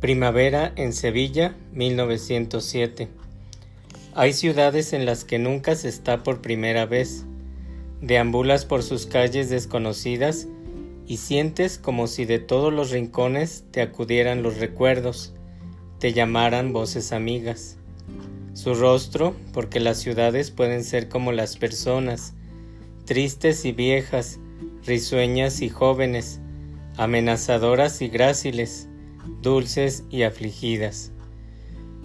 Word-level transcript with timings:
Primavera 0.00 0.74
en 0.76 0.92
Sevilla, 0.92 1.56
1907. 1.72 3.08
Hay 4.14 4.34
ciudades 4.34 4.92
en 4.92 5.06
las 5.06 5.24
que 5.24 5.38
nunca 5.38 5.74
se 5.74 5.88
está 5.88 6.22
por 6.22 6.42
primera 6.42 6.84
vez. 6.84 7.24
Deambulas 8.02 8.66
por 8.66 8.82
sus 8.82 9.06
calles 9.06 9.48
desconocidas 9.48 10.48
y 11.06 11.16
sientes 11.16 11.78
como 11.78 12.08
si 12.08 12.26
de 12.26 12.38
todos 12.38 12.74
los 12.74 12.90
rincones 12.90 13.64
te 13.70 13.80
acudieran 13.80 14.42
los 14.42 14.58
recuerdos, 14.58 15.32
te 15.98 16.12
llamaran 16.12 16.74
voces 16.74 17.12
amigas. 17.12 17.78
Su 18.52 18.74
rostro, 18.74 19.34
porque 19.54 19.80
las 19.80 19.96
ciudades 19.96 20.50
pueden 20.50 20.84
ser 20.84 21.08
como 21.08 21.32
las 21.32 21.56
personas, 21.56 22.34
tristes 23.06 23.64
y 23.64 23.72
viejas, 23.72 24.40
risueñas 24.84 25.62
y 25.62 25.70
jóvenes, 25.70 26.40
amenazadoras 26.98 28.02
y 28.02 28.08
gráciles, 28.08 28.90
dulces 29.42 30.04
y 30.10 30.22
afligidas. 30.22 31.12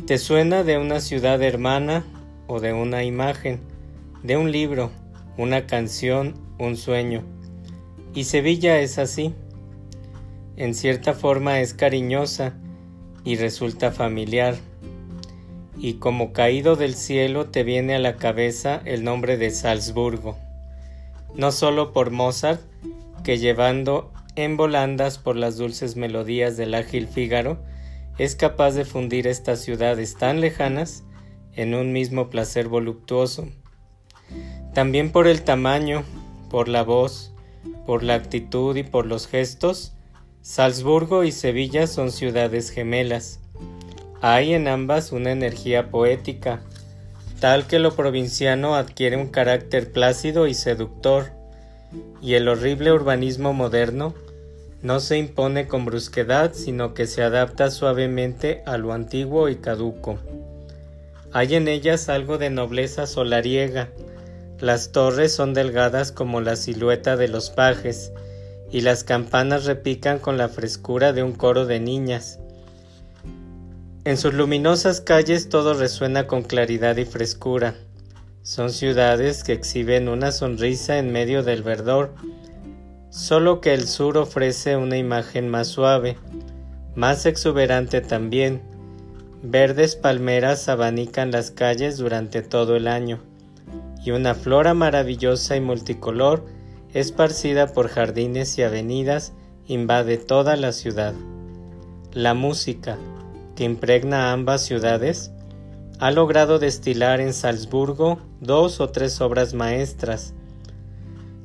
¿Te 0.06 0.18
suena 0.18 0.64
de 0.64 0.78
una 0.78 1.00
ciudad 1.00 1.42
hermana 1.42 2.04
o 2.48 2.60
de 2.60 2.74
una 2.74 3.04
imagen, 3.04 3.62
de 4.24 4.38
un 4.38 4.52
libro, 4.52 4.92
una 5.38 5.68
canción, 5.68 6.34
un 6.58 6.76
sueño? 6.76 7.24
Y 8.14 8.26
Sevilla 8.26 8.80
es 8.80 8.98
así. 8.98 9.34
En 10.58 10.74
cierta 10.74 11.14
forma 11.14 11.60
es 11.60 11.74
cariñosa 11.74 12.54
y 13.24 13.36
resulta 13.36 13.92
familiar. 13.92 14.56
Y 15.78 15.94
como 15.96 16.34
caído 16.34 16.76
del 16.76 16.96
cielo 16.96 17.48
te 17.48 17.64
viene 17.64 17.96
a 17.96 18.00
la 18.00 18.18
cabeza 18.18 18.82
el 18.86 19.04
nombre 19.04 19.38
de 19.38 19.52
Salzburgo. 19.52 20.38
No 21.36 21.52
solo 21.52 21.94
por 21.94 22.12
Mozart, 22.12 22.62
que 23.24 23.38
llevando 23.38 24.12
en 24.44 24.58
volandas 24.58 25.18
por 25.18 25.36
las 25.36 25.58
dulces 25.58 25.96
melodías 25.96 26.58
del 26.58 26.74
ágil 26.74 27.08
Fígaro, 27.08 27.60
es 28.18 28.36
capaz 28.36 28.72
de 28.72 28.86
fundir 28.86 29.28
estas 29.28 29.62
ciudades 29.62 30.16
tan 30.18 30.42
lejanas 30.42 31.04
en 31.54 31.74
un 31.74 31.92
mismo 31.92 32.30
placer 32.30 32.68
voluptuoso. 32.68 33.48
También 34.74 35.12
por 35.12 35.28
el 35.28 35.44
tamaño, 35.44 36.04
por 36.50 36.68
la 36.68 36.84
voz, 36.84 37.34
por 37.86 38.04
la 38.04 38.16
actitud 38.16 38.76
y 38.76 38.84
por 38.84 39.06
los 39.06 39.28
gestos, 39.28 39.94
Salzburgo 40.42 41.24
y 41.24 41.32
Sevilla 41.32 41.88
son 41.88 42.12
ciudades 42.12 42.70
gemelas. 42.70 43.40
Hay 44.22 44.54
en 44.54 44.68
ambas 44.68 45.12
una 45.12 45.32
energía 45.32 45.90
poética, 45.90 46.62
tal 47.40 47.68
que 47.68 47.80
lo 47.80 47.96
provinciano 47.96 48.76
adquiere 48.76 49.18
un 49.18 49.28
carácter 49.28 49.92
plácido 49.92 50.48
y 50.48 50.54
seductor, 50.54 51.32
y 52.22 52.36
el 52.36 52.48
horrible 52.48 52.92
urbanismo 52.92 53.54
moderno 53.54 54.14
no 54.82 54.99
se 54.99 55.18
impone 55.18 55.68
con 55.68 55.85
brusquedad, 55.85 56.54
sino 56.54 56.93
que 56.93 57.05
se 57.05 57.21
adapta 57.21 57.70
suavemente 57.70 58.63
a 58.65 58.77
lo 58.77 58.93
antiguo 58.93 59.49
y 59.49 59.57
caduco. 59.57 60.18
Hay 61.34 61.55
en 61.55 61.68
ellas 61.68 62.10
algo 62.10 62.38
de 62.38 62.49
nobleza 62.49 63.07
solariega. 63.07 63.90
Las 64.59 64.91
torres 64.91 65.34
son 65.34 65.53
delgadas 65.53 66.12
como 66.12 66.41
la 66.41 66.56
silueta 66.56 67.16
de 67.16 67.28
los 67.28 67.50
pajes, 67.50 68.12
y 68.72 68.81
las 68.81 69.03
campanas 69.03 69.66
repican 69.66 70.19
con 70.19 70.38
la 70.38 70.50
frescura 70.50 71.13
de 71.13 71.23
un 71.23 71.34
coro 71.34 71.66
de 71.66 71.79
niñas. 71.79 72.40
En 74.03 74.18
sus 74.18 74.34
luminosas 74.34 75.00
calles 75.00 75.50
todo 75.50 75.73
resuena 75.73 76.25
con 76.25 76.41
claridad 76.41 76.97
y 76.97 77.06
frescura. 77.06 77.75
Son 78.41 78.72
ciudades 78.72 79.44
que 79.44 79.53
exhiben 79.53 80.07
una 80.07 80.31
sonrisa 80.31 80.97
en 80.97 81.12
medio 81.12 81.44
del 81.44 81.62
verdor, 81.62 82.16
solo 83.12 83.59
que 83.59 83.73
el 83.73 83.88
sur 83.88 84.17
ofrece 84.17 84.78
una 84.78 84.97
imagen 84.97 85.50
más 85.50 85.67
suave, 85.67 86.17
más 86.95 87.25
exuberante 87.25 88.01
también. 88.01 88.61
Verdes 89.44 89.95
palmeras 89.95 90.69
abanican 90.69 91.29
las 91.31 91.51
calles 91.51 91.97
durante 91.97 92.41
todo 92.41 92.75
el 92.75 92.88
año, 92.88 93.19
y 94.03 94.11
una 94.11 94.33
flora 94.33 94.73
maravillosa 94.73 95.57
y 95.57 95.61
multicolor, 95.61 96.45
esparcida 96.94 97.67
por 97.67 97.89
jardines 97.89 98.57
y 98.57 98.63
avenidas, 98.63 99.33
invade 99.67 100.17
toda 100.17 100.55
la 100.55 100.71
ciudad. 100.71 101.13
La 102.13 102.33
música, 102.33 102.97
que 103.55 103.66
impregna 103.66 104.31
ambas 104.31 104.61
ciudades, 104.61 105.31
ha 106.00 106.11
logrado 106.11 106.59
destilar 106.59 107.19
en 107.19 107.33
Salzburgo 107.33 108.19
dos 108.39 108.79
o 108.79 108.89
tres 108.89 109.21
obras 109.21 109.53
maestras. 109.53 110.33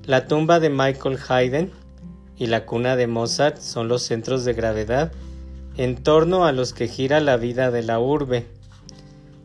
La 0.06 0.26
tumba 0.26 0.60
de 0.60 0.70
Michael 0.70 1.18
Haydn 1.28 1.70
y 2.36 2.46
la 2.46 2.64
cuna 2.64 2.96
de 2.96 3.06
Mozart 3.06 3.58
son 3.58 3.88
los 3.88 4.02
centros 4.02 4.44
de 4.44 4.54
gravedad 4.54 5.12
en 5.76 5.96
torno 5.96 6.46
a 6.46 6.52
los 6.52 6.72
que 6.72 6.88
gira 6.88 7.20
la 7.20 7.36
vida 7.36 7.70
de 7.70 7.82
la 7.82 7.98
urbe. 7.98 8.46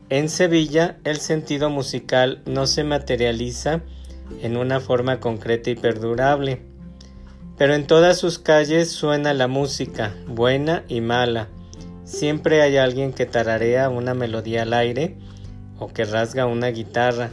En 0.09 0.29
Sevilla 0.29 0.97
el 1.03 1.17
sentido 1.17 1.69
musical 1.69 2.41
no 2.45 2.67
se 2.67 2.83
materializa 2.83 3.81
en 4.41 4.55
una 4.55 4.79
forma 4.79 5.19
concreta 5.19 5.69
y 5.69 5.75
perdurable, 5.75 6.61
pero 7.57 7.73
en 7.73 7.87
todas 7.87 8.17
sus 8.17 8.39
calles 8.39 8.91
suena 8.91 9.33
la 9.33 9.47
música, 9.47 10.15
buena 10.27 10.83
y 10.87 11.01
mala, 11.01 11.49
Siempre 12.11 12.61
hay 12.61 12.75
alguien 12.75 13.13
que 13.13 13.25
tararea 13.25 13.87
una 13.87 14.13
melodía 14.13 14.63
al 14.63 14.73
aire 14.73 15.15
o 15.79 15.87
que 15.87 16.03
rasga 16.03 16.45
una 16.45 16.67
guitarra. 16.67 17.29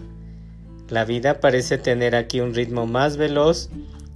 La 0.89 1.05
vida 1.05 1.41
parece 1.41 1.77
tener 1.77 2.15
aquí 2.15 2.41
un 2.41 2.55
ritmo 2.55 2.87
más 2.87 3.17
veloz 3.17 3.69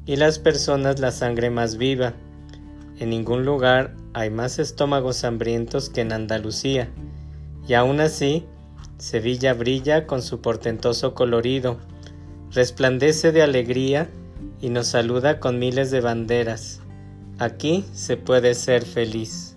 y 0.07 0.17
las 0.17 0.39
personas 0.39 1.01
la 1.01 1.13
sangre 1.13 1.51
más 1.51 1.77
viva. 1.77 2.15
En 2.99 3.11
ningún 3.11 3.45
lugar 3.45 3.95
hay 4.15 4.31
más 4.31 4.59
estómagos 4.59 5.25
hambrientos 5.25 5.91
que 5.91 6.01
en 6.01 6.13
Andalucía, 6.13 6.89
y 7.69 7.75
aún 7.75 8.01
así, 8.01 8.47
Sevilla 8.99 9.55
brilla 9.55 10.07
con 10.07 10.23
su 10.23 10.41
portentoso 10.41 11.15
colorido, 11.15 11.79
resplandece 12.51 13.33
de 13.33 13.43
alegría 13.43 14.09
y 14.61 14.71
nos 14.71 14.87
saluda 14.87 15.41
con 15.41 15.59
miles 15.59 15.91
de 15.91 16.01
banderas. 16.01 16.81
Aquí 17.39 17.85
se 17.93 18.17
puede 18.17 18.55
ser 18.55 18.85
feliz. 18.85 19.52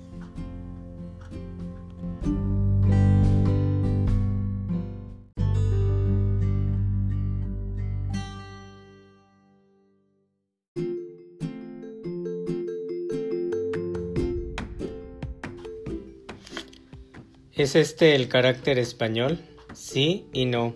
¿Es 17.66 17.76
este 17.76 18.14
el 18.14 18.28
carácter 18.28 18.78
español? 18.78 19.40
Sí 19.74 20.28
y 20.32 20.46
no, 20.46 20.76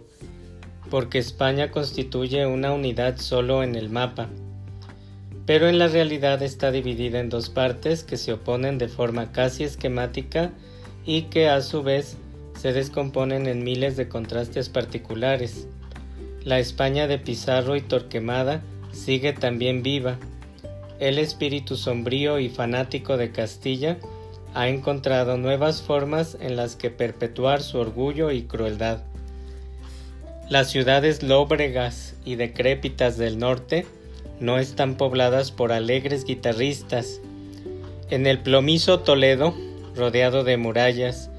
porque 0.89 1.19
España 1.19 1.69
constituye 1.69 2.47
una 2.47 2.73
unidad 2.73 3.17
solo 3.19 3.61
en 3.61 3.75
el 3.75 3.91
mapa, 3.91 4.27
pero 5.45 5.69
en 5.69 5.77
la 5.77 5.87
realidad 5.87 6.41
está 6.41 6.71
dividida 6.71 7.19
en 7.19 7.29
dos 7.29 7.51
partes 7.51 8.03
que 8.03 8.17
se 8.17 8.33
oponen 8.33 8.79
de 8.79 8.87
forma 8.87 9.31
casi 9.31 9.63
esquemática 9.63 10.51
y 11.05 11.25
que 11.29 11.47
a 11.47 11.61
su 11.61 11.83
vez 11.83 12.17
se 12.59 12.73
descomponen 12.73 13.45
en 13.45 13.63
miles 13.63 13.95
de 13.95 14.09
contrastes 14.09 14.69
particulares. 14.69 15.67
La 16.43 16.57
España 16.57 17.05
de 17.05 17.19
Pizarro 17.19 17.75
y 17.75 17.81
Torquemada 17.81 18.63
sigue 18.91 19.33
también 19.33 19.83
viva. 19.83 20.17
El 20.99 21.19
espíritu 21.19 21.75
sombrío 21.75 22.39
y 22.39 22.49
fanático 22.49 23.15
de 23.15 23.31
Castilla 23.31 23.99
ha 24.53 24.67
encontrado 24.67 25.37
nuevas 25.37 25.81
formas 25.81 26.37
en 26.39 26.55
las 26.55 26.75
que 26.75 26.89
perpetuar 26.89 27.61
su 27.61 27.77
orgullo 27.77 28.31
y 28.31 28.43
crueldad. 28.43 29.03
Las 30.49 30.69
ciudades 30.71 31.21
lóbregas 31.21 32.15
y 32.25 32.35
decrépitas 32.35 33.17
del 33.17 33.37
norte 33.37 33.85
no 34.39 34.57
están 34.57 34.95
pobladas 34.95 35.51
por 35.51 35.71
alegres 35.71 36.25
guitarristas. 36.25 37.21
En 38.09 38.25
el 38.25 38.39
plomizo 38.39 39.01
Toledo, 39.01 39.53
rodeado 39.95 40.43
de 40.43 40.57
murallas, 40.57 41.29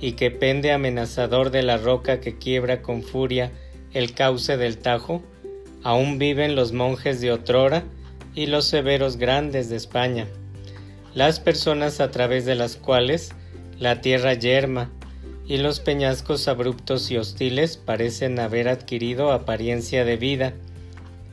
y 0.00 0.12
que 0.12 0.30
pende 0.30 0.72
amenazador 0.72 1.50
de 1.50 1.62
la 1.62 1.76
roca 1.76 2.20
que 2.20 2.38
quiebra 2.38 2.80
con 2.80 3.02
furia 3.02 3.50
el 3.92 4.14
cauce 4.14 4.56
del 4.56 4.78
Tajo, 4.78 5.22
aún 5.82 6.18
viven 6.18 6.54
los 6.54 6.72
monjes 6.72 7.20
de 7.20 7.32
otrora 7.32 7.82
y 8.34 8.46
los 8.46 8.66
severos 8.66 9.16
grandes 9.16 9.68
de 9.68 9.76
España 9.76 10.26
las 11.14 11.40
personas 11.40 12.00
a 12.00 12.10
través 12.10 12.44
de 12.44 12.54
las 12.54 12.76
cuales 12.76 13.32
la 13.78 14.00
tierra 14.00 14.34
yerma 14.34 14.90
y 15.46 15.56
los 15.56 15.80
peñascos 15.80 16.46
abruptos 16.46 17.10
y 17.10 17.16
hostiles 17.16 17.76
parecen 17.76 18.38
haber 18.38 18.68
adquirido 18.68 19.32
apariencia 19.32 20.04
de 20.04 20.16
vida, 20.16 20.54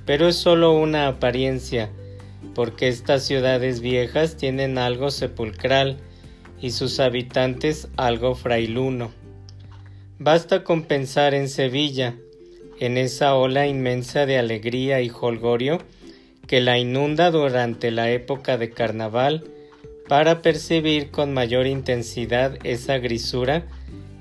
pero 0.05 0.27
es 0.27 0.37
sólo 0.37 0.73
una 0.73 1.07
apariencia, 1.07 1.91
porque 2.55 2.87
estas 2.87 3.23
ciudades 3.23 3.81
viejas 3.81 4.35
tienen 4.35 4.77
algo 4.77 5.11
sepulcral 5.11 5.97
y 6.59 6.71
sus 6.71 6.99
habitantes 6.99 7.89
algo 7.97 8.33
frailuno. 8.33 9.11
Basta 10.17 10.63
con 10.63 10.83
pensar 10.83 11.35
en 11.35 11.47
Sevilla, 11.47 12.15
en 12.79 12.97
esa 12.97 13.35
ola 13.35 13.67
inmensa 13.67 14.25
de 14.25 14.39
alegría 14.39 15.01
y 15.01 15.11
holgorio 15.11 15.79
que 16.47 16.61
la 16.61 16.79
inunda 16.79 17.29
durante 17.29 17.91
la 17.91 18.09
época 18.09 18.57
de 18.57 18.71
carnaval, 18.71 19.43
para 20.07 20.41
percibir 20.41 21.11
con 21.11 21.33
mayor 21.33 21.67
intensidad 21.67 22.57
esa 22.63 22.97
grisura 22.97 23.65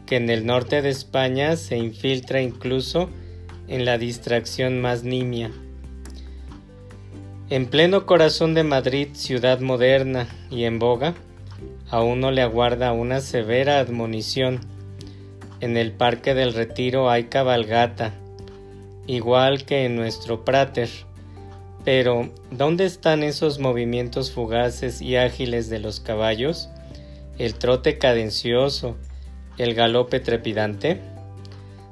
que 0.06 0.16
en 0.16 0.30
el 0.30 0.46
norte 0.46 0.82
de 0.82 0.90
España 0.90 1.56
se 1.56 1.76
infiltra 1.76 2.40
incluso 2.40 3.08
en 3.68 3.84
la 3.84 3.98
distracción 3.98 4.80
más 4.80 5.02
nimia. 5.02 5.50
En 7.48 7.66
pleno 7.66 8.06
corazón 8.06 8.54
de 8.54 8.64
Madrid, 8.64 9.08
ciudad 9.12 9.60
moderna 9.60 10.26
y 10.50 10.64
en 10.64 10.78
boga, 10.78 11.14
a 11.90 12.02
uno 12.02 12.32
le 12.32 12.42
aguarda 12.42 12.92
una 12.92 13.20
severa 13.20 13.78
admonición. 13.78 14.60
En 15.60 15.76
el 15.76 15.92
Parque 15.92 16.34
del 16.34 16.54
Retiro 16.54 17.08
hay 17.08 17.24
cabalgata, 17.24 18.14
igual 19.06 19.64
que 19.64 19.84
en 19.84 19.94
nuestro 19.94 20.44
Prater. 20.44 20.88
Pero, 21.86 22.30
¿dónde 22.50 22.84
están 22.84 23.22
esos 23.22 23.60
movimientos 23.60 24.32
fugaces 24.32 25.00
y 25.00 25.14
ágiles 25.14 25.70
de 25.70 25.78
los 25.78 26.00
caballos? 26.00 26.68
El 27.38 27.54
trote 27.54 27.96
cadencioso, 27.96 28.96
el 29.56 29.72
galope 29.74 30.18
trepidante? 30.18 31.00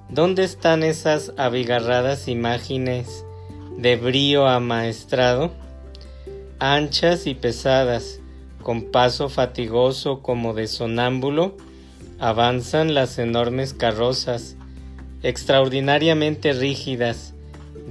¿Dónde 0.09 0.43
están 0.43 0.83
esas 0.83 1.33
abigarradas 1.37 2.27
imágenes 2.27 3.25
de 3.79 3.95
brío 3.95 4.49
amaestrado? 4.49 5.53
Anchas 6.59 7.29
y 7.29 7.37
pesadas, 7.37 8.19
con 8.65 8.91
paso 8.91 9.29
fatigoso 9.29 10.23
como 10.23 10.55
de 10.55 10.67
sonámbulo, 10.67 11.57
avanzan 12.19 12.95
las 12.95 13.21
enormes 13.21 13.75
carrozas, 13.75 14.57
extraordinariamente 15.23 16.53
rígidas, 16.53 17.34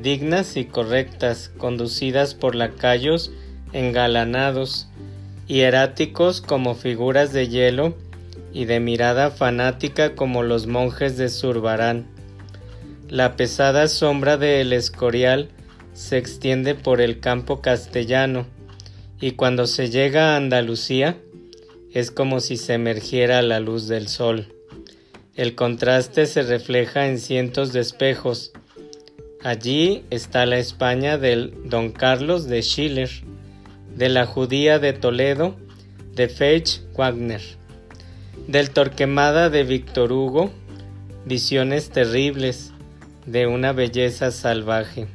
dignas 0.01 0.57
y 0.57 0.65
correctas, 0.65 1.51
conducidas 1.57 2.35
por 2.35 2.55
lacayos 2.55 3.31
engalanados, 3.73 4.87
hieráticos 5.47 6.41
como 6.41 6.75
figuras 6.75 7.33
de 7.33 7.47
hielo 7.49 7.95
y 8.53 8.65
de 8.65 8.79
mirada 8.79 9.31
fanática 9.31 10.15
como 10.15 10.43
los 10.43 10.67
monjes 10.67 11.17
de 11.17 11.29
Zurbarán. 11.29 12.07
La 13.09 13.35
pesada 13.35 13.87
sombra 13.87 14.37
del 14.37 14.73
Escorial 14.73 15.49
se 15.93 16.17
extiende 16.17 16.75
por 16.75 17.01
el 17.01 17.19
campo 17.19 17.61
castellano, 17.61 18.45
y 19.19 19.31
cuando 19.31 19.67
se 19.67 19.89
llega 19.89 20.33
a 20.33 20.37
Andalucía 20.37 21.17
es 21.93 22.11
como 22.11 22.39
si 22.39 22.57
se 22.57 22.73
emergiera 22.73 23.41
la 23.41 23.59
luz 23.59 23.87
del 23.87 24.07
sol. 24.07 24.53
El 25.35 25.55
contraste 25.55 26.25
se 26.25 26.43
refleja 26.43 27.07
en 27.07 27.19
cientos 27.19 27.73
de 27.73 27.79
espejos. 27.79 28.51
Allí 29.43 30.05
está 30.09 30.45
la 30.45 30.57
España 30.57 31.17
del 31.17 31.53
Don 31.65 31.91
Carlos 31.91 32.47
de 32.47 32.61
Schiller, 32.61 33.09
de 33.95 34.09
la 34.09 34.25
judía 34.25 34.79
de 34.79 34.93
Toledo, 34.93 35.55
de 36.15 36.29
Feich 36.29 36.81
Wagner 36.95 37.41
del 38.47 38.71
Torquemada 38.71 39.49
de 39.49 39.63
Víctor 39.63 40.11
Hugo, 40.11 40.51
visiones 41.25 41.89
terribles 41.89 42.71
de 43.25 43.47
una 43.47 43.71
belleza 43.71 44.31
salvaje. 44.31 45.07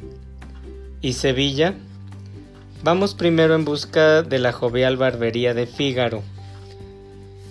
¿Y 1.02 1.12
Sevilla? 1.12 1.74
Vamos 2.82 3.14
primero 3.14 3.54
en 3.54 3.64
busca 3.64 4.22
de 4.22 4.38
la 4.38 4.52
jovial 4.52 4.96
barbería 4.96 5.52
de 5.52 5.66
Fígaro. 5.66 6.22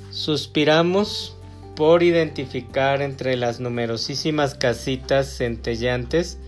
Suspiramos 0.10 1.36
por 1.76 2.02
identificar 2.02 3.02
entre 3.04 3.38
las 3.38 3.60
numerosísimas 3.60 4.56
casitas 4.56 5.28
centellantes 5.28 6.40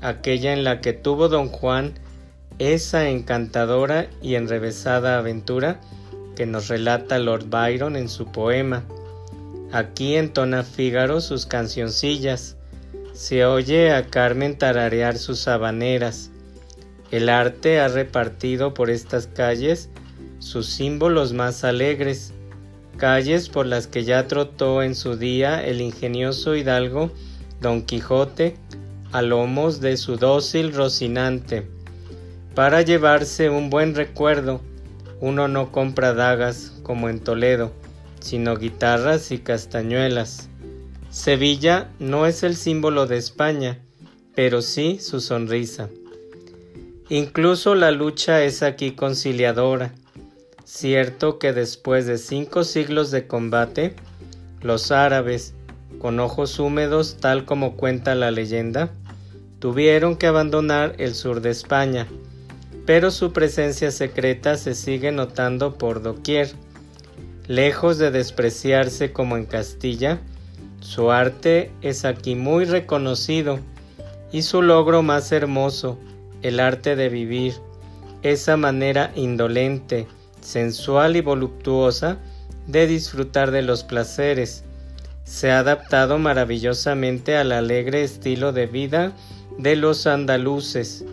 aquella 0.00 0.52
en 0.52 0.64
la 0.64 0.80
que 0.80 0.92
tuvo 0.92 1.28
don 1.28 1.48
Juan 1.48 1.94
esa 2.58 3.08
encantadora 3.08 4.08
y 4.20 4.34
enrevesada 4.34 5.18
aventura 5.18 5.80
que 6.36 6.46
nos 6.46 6.68
relata 6.68 7.18
Lord 7.18 7.46
Byron 7.48 7.96
en 7.96 8.08
su 8.08 8.26
poema. 8.26 8.84
Aquí 9.72 10.16
entona 10.16 10.62
Fígaro 10.62 11.20
sus 11.20 11.46
cancioncillas. 11.46 12.56
Se 13.12 13.44
oye 13.44 13.92
a 13.92 14.06
Carmen 14.06 14.56
tararear 14.56 15.18
sus 15.18 15.48
habaneras. 15.48 16.30
El 17.10 17.28
arte 17.28 17.80
ha 17.80 17.88
repartido 17.88 18.74
por 18.74 18.90
estas 18.90 19.26
calles 19.26 19.88
sus 20.38 20.66
símbolos 20.66 21.32
más 21.32 21.64
alegres, 21.64 22.32
calles 22.96 23.48
por 23.48 23.66
las 23.66 23.86
que 23.86 24.04
ya 24.04 24.26
trotó 24.28 24.82
en 24.82 24.94
su 24.94 25.16
día 25.16 25.64
el 25.64 25.80
ingenioso 25.80 26.54
hidalgo 26.54 27.10
Don 27.60 27.82
Quijote 27.82 28.56
a 29.12 29.22
lomos 29.22 29.80
de 29.80 29.96
su 29.96 30.16
dócil 30.16 30.74
Rocinante, 30.74 31.68
para 32.54 32.82
llevarse 32.82 33.50
un 33.50 33.70
buen 33.70 33.94
recuerdo 33.94 34.60
uno 35.20 35.48
no 35.48 35.72
compra 35.72 36.14
dagas 36.14 36.72
como 36.82 37.08
en 37.08 37.20
Toledo, 37.20 37.72
sino 38.20 38.56
guitarras 38.56 39.32
y 39.32 39.38
castañuelas. 39.38 40.48
Sevilla 41.10 41.90
no 41.98 42.26
es 42.26 42.42
el 42.42 42.54
símbolo 42.54 43.06
de 43.06 43.16
España, 43.16 43.78
pero 44.34 44.62
sí 44.62 44.98
su 45.00 45.20
sonrisa. 45.20 45.88
Incluso 47.08 47.74
la 47.74 47.90
lucha 47.90 48.44
es 48.44 48.62
aquí 48.62 48.92
conciliadora. 48.92 49.92
Cierto 50.64 51.38
que 51.38 51.52
después 51.52 52.06
de 52.06 52.18
cinco 52.18 52.62
siglos 52.62 53.10
de 53.10 53.26
combate, 53.26 53.96
los 54.60 54.92
árabes, 54.92 55.54
con 56.00 56.20
ojos 56.20 56.58
húmedos 56.58 57.16
tal 57.20 57.44
como 57.44 57.76
cuenta 57.76 58.14
la 58.14 58.30
leyenda, 58.30 58.90
tuvieron 59.58 60.16
que 60.16 60.26
abandonar 60.26 60.94
el 60.98 61.14
sur 61.14 61.40
de 61.40 61.50
España, 61.50 62.06
pero 62.86 63.10
su 63.10 63.32
presencia 63.32 63.90
secreta 63.90 64.56
se 64.56 64.74
sigue 64.74 65.12
notando 65.12 65.76
por 65.76 66.02
doquier. 66.02 66.52
Lejos 67.46 67.98
de 67.98 68.10
despreciarse 68.10 69.12
como 69.12 69.36
en 69.36 69.46
Castilla, 69.46 70.20
su 70.80 71.10
arte 71.10 71.72
es 71.82 72.04
aquí 72.04 72.34
muy 72.34 72.64
reconocido 72.64 73.58
y 74.30 74.42
su 74.42 74.62
logro 74.62 75.02
más 75.02 75.32
hermoso, 75.32 75.98
el 76.42 76.60
arte 76.60 76.94
de 76.94 77.08
vivir, 77.08 77.54
esa 78.22 78.56
manera 78.56 79.12
indolente, 79.16 80.06
sensual 80.40 81.16
y 81.16 81.20
voluptuosa 81.20 82.18
de 82.66 82.86
disfrutar 82.86 83.50
de 83.50 83.62
los 83.62 83.84
placeres, 83.84 84.64
se 85.28 85.50
ha 85.50 85.58
adaptado 85.58 86.18
maravillosamente 86.18 87.36
al 87.36 87.52
alegre 87.52 88.02
estilo 88.02 88.52
de 88.52 88.66
vida 88.66 89.12
de 89.58 89.76
los 89.76 90.06
andaluces, 90.06 91.04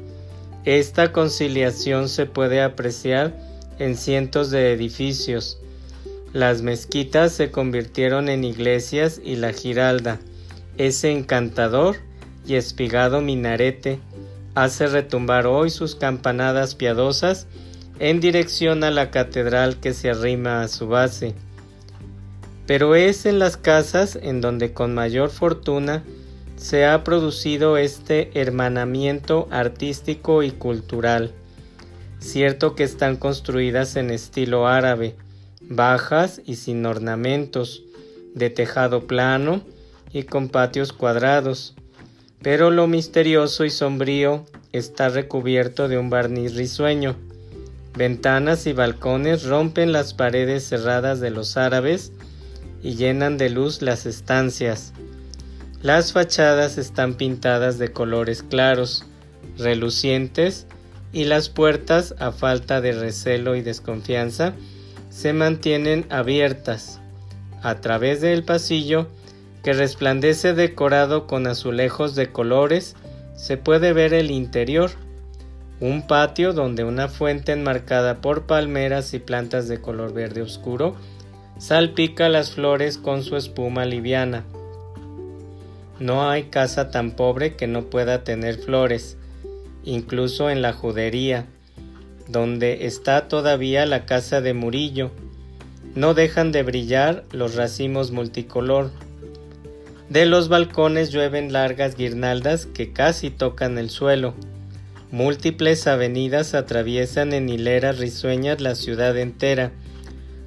esta 0.64 1.12
conciliación 1.12 2.08
se 2.08 2.25
puede 2.25 2.62
apreciar 2.62 3.36
en 3.78 3.98
cientos 3.98 4.51
de 4.51 4.72
edificios. 4.72 5.60
Las 6.32 6.62
mezquitas 6.62 7.34
se 7.34 7.51
convirtieron 7.51 8.30
en 8.30 8.46
iglesias 8.46 9.20
y 9.24 9.36
la 9.36 9.51
giralda, 9.51 10.20
ese 10.78 11.12
encantador 11.12 11.98
y 12.48 12.56
espigado 12.56 13.20
minarete, 13.22 14.00
hace 14.56 14.88
retumbar 14.88 15.46
hoy 15.46 15.70
sus 15.70 15.96
campanadas 15.96 16.74
piadosas 16.74 17.48
en 18.00 18.22
dirección 18.22 18.84
a 18.86 18.92
la 18.92 19.12
catedral 19.12 19.80
que 19.82 19.94
se 19.94 20.10
arrima 20.10 20.62
a 20.62 20.68
su 20.70 20.88
base. 20.88 21.36
Pero 22.67 22.95
es 22.95 23.25
en 23.25 23.39
las 23.39 23.57
casas 23.57 24.17
en 24.22 24.41
donde 24.41 24.74
con 24.74 24.93
mayor 24.93 25.29
fortuna 25.29 26.03
se 26.57 26.86
ha 26.86 27.03
producido 27.03 27.77
este 27.77 28.31
hermanamiento 28.39 29.48
artístico 29.51 30.41
y 30.41 30.51
cultural. 30.51 31.31
Cierto 32.19 32.75
que 32.75 32.84
están 32.84 33.17
construidas 33.17 33.95
en 33.98 34.10
estilo 34.10 34.67
árabe, 34.67 35.15
bajas 35.62 36.41
y 36.45 36.55
sin 36.55 36.86
ornamentos, 36.86 37.84
de 38.34 38.50
tejado 38.50 39.07
plano 39.07 39.62
y 40.12 40.24
con 40.24 40.50
patios 40.50 40.91
cuadrados, 40.91 41.75
pero 42.41 42.69
lo 42.72 42.88
misterioso 42.88 43.65
y 43.65 43.69
sombrío 43.69 44.45
está 44.72 45.10
recubierto 45.10 45.88
de 45.88 45.98
un 45.98 46.10
barniz 46.10 46.55
risueño. 46.55 47.15
Ventanas 47.95 48.67
y 48.67 48.74
balcones 48.74 49.43
rompen 49.43 49.93
las 49.93 50.13
paredes 50.13 50.67
cerradas 50.67 51.22
de 51.22 51.29
los 51.29 51.57
árabes 51.57 52.12
y 52.86 52.94
llenan 52.94 53.39
de 53.39 53.50
luz 53.50 53.82
las 53.82 54.06
estancias. 54.06 54.94
Las 55.82 56.13
fachadas 56.13 56.77
están 56.77 57.15
pintadas 57.15 57.80
de 57.80 57.92
colores 57.92 58.44
claros, 58.44 59.06
relucientes, 59.58 60.68
y 61.12 61.24
las 61.24 61.50
puertas, 61.50 62.13
a 62.20 62.32
falta 62.32 62.82
de 62.82 62.92
recelo 62.92 63.56
y 63.56 63.63
desconfianza, 63.63 64.54
se 65.10 65.34
mantienen 65.34 66.06
abiertas. 66.12 67.00
A 67.63 67.82
través 67.82 68.22
del 68.22 68.44
pasillo, 68.44 69.08
que 69.63 69.74
resplandece 69.74 70.54
decorado 70.54 71.25
con 71.25 71.48
azulejos 71.48 72.13
de 72.13 72.32
colores, 72.32 72.96
se 73.36 73.58
puede 73.58 73.94
ver 73.94 74.13
el 74.13 74.30
interior, 74.30 74.92
un 75.80 76.06
patio 76.06 76.54
donde 76.54 76.84
una 76.84 77.08
fuente 77.08 77.51
enmarcada 77.51 78.22
por 78.22 78.44
palmeras 78.44 79.15
y 79.15 79.20
plantas 79.20 79.68
de 79.68 79.82
color 79.82 80.13
verde 80.13 80.44
oscuro 80.44 80.96
salpica 81.58 82.30
las 82.30 82.52
flores 82.52 82.98
con 82.98 83.24
su 83.24 83.38
espuma 83.38 83.86
liviana. 83.86 84.44
No 86.00 86.30
hay 86.30 86.44
casa 86.44 86.92
tan 86.92 87.12
pobre 87.12 87.56
que 87.56 87.68
no 87.68 87.84
pueda 87.86 88.24
tener 88.24 88.58
flores, 88.58 89.18
incluso 89.84 90.50
en 90.50 90.62
la 90.62 90.74
judería. 90.74 91.48
donde 92.28 92.88
está 92.88 93.28
todavía 93.28 93.86
la 93.86 94.08
casa 94.08 94.42
de 94.42 94.56
Murillo. 94.56 95.12
No 95.94 96.16
dejan 96.16 96.52
de 96.52 96.64
brillar 96.64 97.24
los 97.32 97.54
racimos 97.54 98.10
multicolor. 98.10 98.90
De 100.10 100.26
los 100.26 100.50
balcones 100.50 101.12
llueven 101.12 101.54
largas 101.54 101.96
guirnaldas 101.96 102.66
que 102.66 102.94
casi 102.94 103.30
tocan 103.30 103.78
el 103.78 103.92
suelo. 103.92 104.34
Múltiples 105.12 105.86
avenidas 105.86 106.56
atraviesan 106.56 107.32
en 107.32 107.48
hileras 107.48 108.00
risueñas 108.00 108.60
la 108.60 108.74
ciudad 108.74 109.16
entera, 109.18 109.72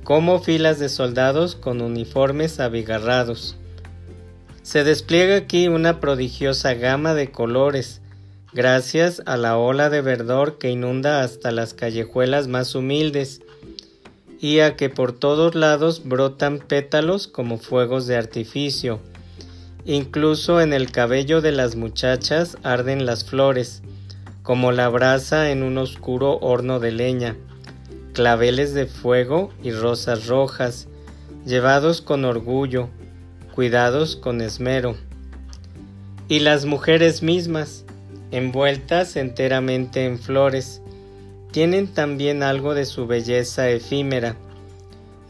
como 0.09 0.41
filas 0.41 0.79
de 0.79 0.88
soldados 0.88 1.55
con 1.55 1.83
uniformes 1.83 2.61
abigarrados. 2.61 3.57
Se 4.62 4.83
despliega 4.83 5.37
aquí 5.37 5.69
una 5.69 6.00
prodigiosa 6.00 6.73
gama 6.73 7.12
de 7.12 7.31
colores, 7.31 8.00
gracias 8.55 9.21
a 9.27 9.37
la 9.37 9.59
ola 9.59 9.91
de 9.91 10.00
verdor 10.00 10.57
que 10.57 10.71
inunda 10.71 11.21
hasta 11.21 11.50
las 11.50 11.75
callejuelas 11.75 12.49
más 12.49 12.75
humildes, 12.75 13.43
y 14.41 14.61
a 14.61 14.77
que 14.77 14.88
por 14.88 15.12
todos 15.12 15.55
lados 15.55 16.00
brotan 16.07 16.59
pétalos 16.59 17.27
como 17.27 17.59
fuegos 17.59 18.07
de 18.07 18.17
artificio. 18.17 19.00
Incluso 19.85 20.62
en 20.62 20.73
el 20.73 20.91
cabello 20.91 21.43
de 21.43 21.53
las 21.53 21.77
muchachas 21.77 22.57
arden 22.62 23.05
las 23.05 23.27
flores, 23.27 23.83
como 24.43 24.73
la 24.73 24.88
brasa 24.88 25.50
en 25.50 25.62
un 25.62 25.77
oscuro 25.77 26.38
horno 26.41 26.81
de 26.81 26.93
leña, 26.93 27.37
claveles 28.18 28.75
de 28.75 28.87
fuego 28.87 29.52
y 29.62 29.70
rosas 29.70 30.26
rojas, 30.26 30.88
llevados 31.46 32.02
con 32.02 32.25
orgullo, 32.25 32.88
cuidados 33.54 34.16
con 34.16 34.40
esmero. 34.40 34.96
Y 36.26 36.40
las 36.40 36.64
mujeres 36.64 37.22
mismas, 37.22 37.84
envueltas 38.32 39.14
enteramente 39.14 40.04
en 40.04 40.18
flores, 40.18 40.82
tienen 41.52 41.87
también 41.87 42.42
algo 42.42 42.75
de 42.75 42.87
su 42.87 43.06
belleza 43.06 43.68
efímera. 43.68 44.34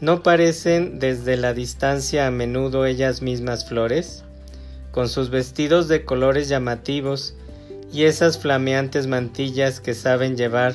¿No 0.01 0.23
parecen 0.23 0.97
desde 0.97 1.37
la 1.37 1.53
distancia 1.53 2.25
a 2.25 2.31
menudo 2.31 2.87
ellas 2.87 3.21
mismas 3.21 3.69
flores? 3.69 4.23
Con 4.89 5.09
sus 5.09 5.29
vestidos 5.29 5.87
de 5.87 6.05
colores 6.05 6.49
llamativos 6.49 7.35
y 7.93 8.05
esas 8.05 8.39
flameantes 8.39 9.05
mantillas 9.05 9.79
que 9.79 9.93
saben 9.93 10.35
llevar 10.35 10.73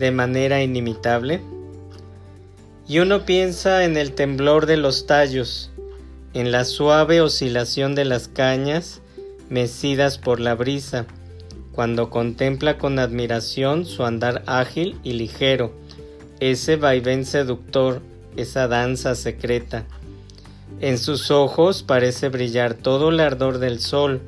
de 0.00 0.10
manera 0.10 0.62
inimitable? 0.62 1.42
Y 2.88 2.98
uno 2.98 3.26
piensa 3.26 3.84
en 3.84 3.96
el 3.98 4.12
temblor 4.12 4.64
de 4.64 4.78
los 4.78 5.06
tallos, 5.06 5.70
en 6.32 6.50
la 6.50 6.64
suave 6.64 7.20
oscilación 7.20 7.94
de 7.94 8.06
las 8.06 8.26
cañas 8.26 9.02
mecidas 9.50 10.16
por 10.16 10.40
la 10.40 10.54
brisa, 10.54 11.04
cuando 11.72 12.08
contempla 12.08 12.78
con 12.78 12.98
admiración 12.98 13.84
su 13.84 14.04
andar 14.04 14.42
ágil 14.46 14.98
y 15.04 15.12
ligero, 15.12 15.72
ese 16.40 16.76
vaivén 16.76 17.26
seductor, 17.26 18.00
esa 18.36 18.68
danza 18.68 19.14
secreta. 19.14 19.84
En 20.80 20.96
sus 20.96 21.30
ojos 21.30 21.82
parece 21.82 22.30
brillar 22.30 22.72
todo 22.72 23.10
el 23.10 23.20
ardor 23.20 23.58
del 23.58 23.80
sol, 23.80 24.22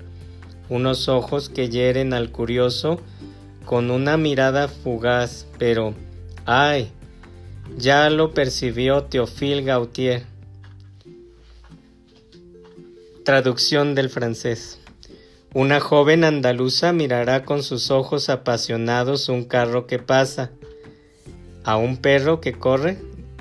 unos 0.68 1.08
ojos 1.08 1.48
que 1.48 1.70
hieren 1.70 2.12
al 2.12 2.30
curioso 2.30 3.00
con 3.64 3.90
una 3.90 4.16
mirada 4.16 4.68
fugaz, 4.68 5.46
pero 5.58 5.94
¡ay! 6.44 6.90
Ya 7.76 8.10
lo 8.10 8.34
percibió 8.34 9.04
Théophile 9.04 9.62
Gautier. 9.62 10.24
Traducción 13.24 13.94
del 13.94 14.10
francés. 14.10 14.78
Una 15.54 15.80
joven 15.80 16.24
andaluza 16.24 16.92
mirará 16.92 17.44
con 17.44 17.62
sus 17.62 17.90
ojos 17.90 18.28
apasionados 18.28 19.28
un 19.28 19.44
carro 19.44 19.86
que 19.86 19.98
pasa, 19.98 20.50
a 21.64 21.76
un 21.76 21.98
perro 21.98 22.40
que 22.40 22.52
corre 22.52 22.98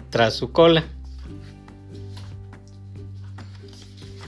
tras 0.10 0.34
su 0.34 0.52
cola. 0.52 0.84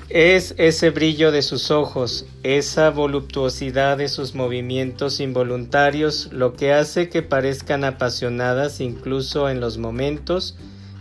Es 0.09 0.55
ese 0.57 0.91
brillo 0.91 1.31
de 1.31 1.41
sus 1.41 1.71
ojos, 1.71 2.25
esa 2.43 2.89
voluptuosidad 2.89 3.97
de 3.97 4.09
sus 4.09 4.35
movimientos 4.35 5.21
involuntarios 5.21 6.29
lo 6.33 6.53
que 6.53 6.73
hace 6.73 7.07
que 7.09 7.21
parezcan 7.21 7.85
apasionadas 7.85 8.81
incluso 8.81 9.49
en 9.49 9.61
los 9.61 9.77
momentos 9.77 10.57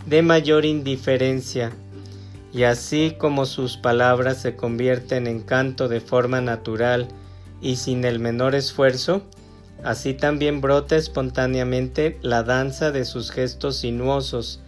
de 0.06 0.22
mayor 0.22 0.64
indiferencia 0.64 1.72
y 2.52 2.62
así 2.64 3.16
como 3.18 3.46
sus 3.46 3.76
palabras 3.76 4.40
se 4.40 4.56
convierten 4.56 5.26
en 5.26 5.40
canto 5.40 5.88
de 5.88 6.00
forma 6.00 6.40
natural 6.40 7.08
y 7.60 7.76
sin 7.76 8.04
el 8.04 8.18
menor 8.18 8.54
esfuerzo, 8.54 9.22
así 9.82 10.14
también 10.14 10.60
brota 10.60 10.96
espontáneamente 10.96 12.18
la 12.22 12.42
danza 12.42 12.90
de 12.90 13.04
sus 13.04 13.30
gestos 13.30 13.78
sinuosos, 13.78 14.60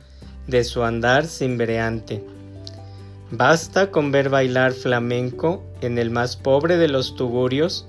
de 0.47 0.65
su 0.65 0.83
andar 0.83 1.27
cimbreante. 1.27 2.25
Basta 3.37 3.91
con 3.91 4.13
ver 4.13 4.29
bailar 4.29 4.75
flamenco 4.75 5.65
en 5.81 5.99
el 5.99 6.13
más 6.13 6.37
pobre 6.37 6.77
de 6.77 6.87
los 6.87 7.17
tugurios 7.17 7.85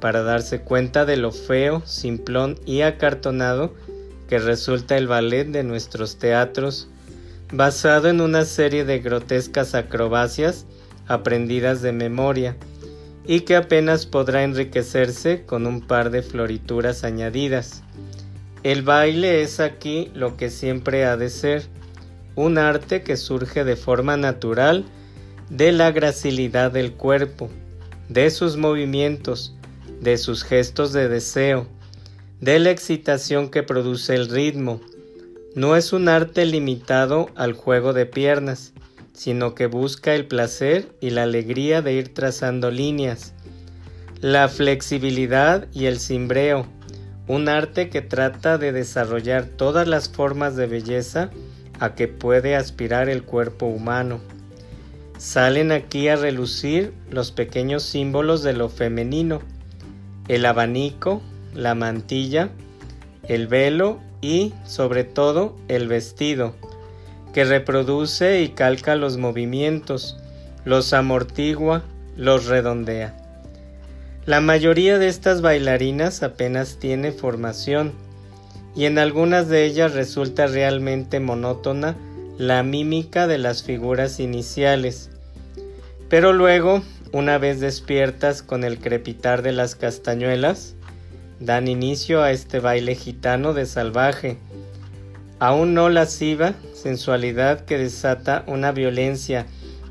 para 0.00 0.22
darse 0.22 0.62
cuenta 0.62 1.04
de 1.04 1.18
lo 1.18 1.30
feo, 1.30 1.82
simplón 1.84 2.58
y 2.64 2.80
acartonado 2.80 3.74
que 4.30 4.38
resulta 4.38 4.96
el 4.96 5.06
ballet 5.06 5.44
de 5.44 5.62
nuestros 5.62 6.16
teatros 6.16 6.88
basado 7.52 8.08
en 8.08 8.22
una 8.22 8.46
serie 8.46 8.86
de 8.86 9.00
grotescas 9.00 9.74
acrobacias 9.74 10.64
aprendidas 11.06 11.82
de 11.82 11.92
memoria 11.92 12.56
y 13.26 13.40
que 13.40 13.56
apenas 13.56 14.06
podrá 14.06 14.42
enriquecerse 14.42 15.44
con 15.44 15.66
un 15.66 15.82
par 15.82 16.08
de 16.08 16.22
florituras 16.22 17.04
añadidas. 17.04 17.82
El 18.62 18.80
baile 18.80 19.42
es 19.42 19.60
aquí 19.60 20.10
lo 20.14 20.38
que 20.38 20.48
siempre 20.48 21.04
ha 21.04 21.18
de 21.18 21.28
ser, 21.28 21.68
un 22.38 22.56
arte 22.56 23.02
que 23.02 23.16
surge 23.16 23.64
de 23.64 23.74
forma 23.74 24.16
natural 24.16 24.84
de 25.50 25.72
la 25.72 25.90
gracilidad 25.90 26.70
del 26.70 26.92
cuerpo, 26.92 27.50
de 28.08 28.30
sus 28.30 28.56
movimientos, 28.56 29.56
de 30.00 30.16
sus 30.18 30.44
gestos 30.44 30.92
de 30.92 31.08
deseo, 31.08 31.66
de 32.40 32.60
la 32.60 32.70
excitación 32.70 33.50
que 33.50 33.64
produce 33.64 34.14
el 34.14 34.28
ritmo, 34.28 34.80
no 35.56 35.74
es 35.74 35.92
un 35.92 36.08
arte 36.08 36.44
limitado 36.44 37.28
al 37.34 37.54
juego 37.54 37.92
de 37.92 38.06
piernas, 38.06 38.72
sino 39.12 39.56
que 39.56 39.66
busca 39.66 40.14
el 40.14 40.26
placer 40.26 40.86
y 41.00 41.10
la 41.10 41.24
alegría 41.24 41.82
de 41.82 41.94
ir 41.94 42.14
trazando 42.14 42.70
líneas, 42.70 43.32
la 44.20 44.48
flexibilidad 44.48 45.66
y 45.72 45.86
el 45.86 45.98
cimbreo, 45.98 46.68
un 47.26 47.48
arte 47.48 47.90
que 47.90 48.00
trata 48.00 48.58
de 48.58 48.70
desarrollar 48.70 49.46
todas 49.46 49.88
las 49.88 50.08
formas 50.08 50.54
de 50.54 50.68
belleza 50.68 51.30
a 51.80 51.94
que 51.94 52.08
puede 52.08 52.56
aspirar 52.56 53.08
el 53.08 53.22
cuerpo 53.22 53.66
humano. 53.66 54.20
Salen 55.18 55.72
aquí 55.72 56.08
a 56.08 56.16
relucir 56.16 56.92
los 57.10 57.32
pequeños 57.32 57.82
símbolos 57.82 58.42
de 58.42 58.52
lo 58.52 58.68
femenino, 58.68 59.40
el 60.28 60.46
abanico, 60.46 61.22
la 61.54 61.74
mantilla, 61.74 62.50
el 63.24 63.46
velo 63.48 63.98
y, 64.20 64.54
sobre 64.64 65.04
todo, 65.04 65.56
el 65.68 65.88
vestido, 65.88 66.54
que 67.32 67.44
reproduce 67.44 68.42
y 68.42 68.50
calca 68.50 68.94
los 68.94 69.16
movimientos, 69.16 70.16
los 70.64 70.92
amortigua, 70.92 71.82
los 72.16 72.46
redondea. 72.46 73.16
La 74.24 74.40
mayoría 74.40 74.98
de 74.98 75.08
estas 75.08 75.40
bailarinas 75.40 76.22
apenas 76.22 76.76
tiene 76.78 77.12
formación 77.12 77.92
y 78.78 78.86
en 78.86 78.96
algunas 79.00 79.48
de 79.48 79.64
ellas 79.64 79.94
resulta 79.94 80.46
realmente 80.46 81.18
monótona 81.18 81.96
la 82.38 82.62
mímica 82.62 83.26
de 83.26 83.36
las 83.36 83.64
figuras 83.64 84.20
iniciales. 84.20 85.10
Pero 86.08 86.32
luego, 86.32 86.82
una 87.10 87.38
vez 87.38 87.58
despiertas 87.58 88.40
con 88.40 88.62
el 88.62 88.78
crepitar 88.78 89.42
de 89.42 89.50
las 89.50 89.74
castañuelas, 89.74 90.76
dan 91.40 91.66
inicio 91.66 92.22
a 92.22 92.30
este 92.30 92.60
baile 92.60 92.94
gitano 92.94 93.52
de 93.52 93.66
salvaje, 93.66 94.38
aún 95.40 95.74
no 95.74 95.88
lasciva 95.88 96.54
sensualidad 96.72 97.64
que 97.64 97.78
desata 97.78 98.44
una 98.46 98.70
violencia 98.70 99.46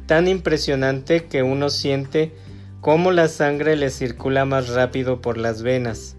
tan 0.05 0.29
impresionante 0.29 1.25
que 1.25 1.43
uno 1.43 1.69
siente 1.69 2.31
cómo 2.79 3.11
la 3.11 3.27
sangre 3.27 3.75
le 3.75 3.89
circula 3.89 4.45
más 4.45 4.69
rápido 4.69 5.19
por 5.19 5.37
las 5.37 5.61
venas. 5.61 6.16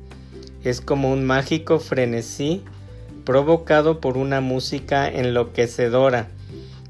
Es 0.65 0.81
como 0.81 1.12
un 1.12 1.25
mágico 1.25 1.79
frenesí 1.79 2.62
provocado 3.25 4.00
por 4.00 4.17
una 4.17 4.41
música 4.41 5.09
enloquecedora, 5.09 6.29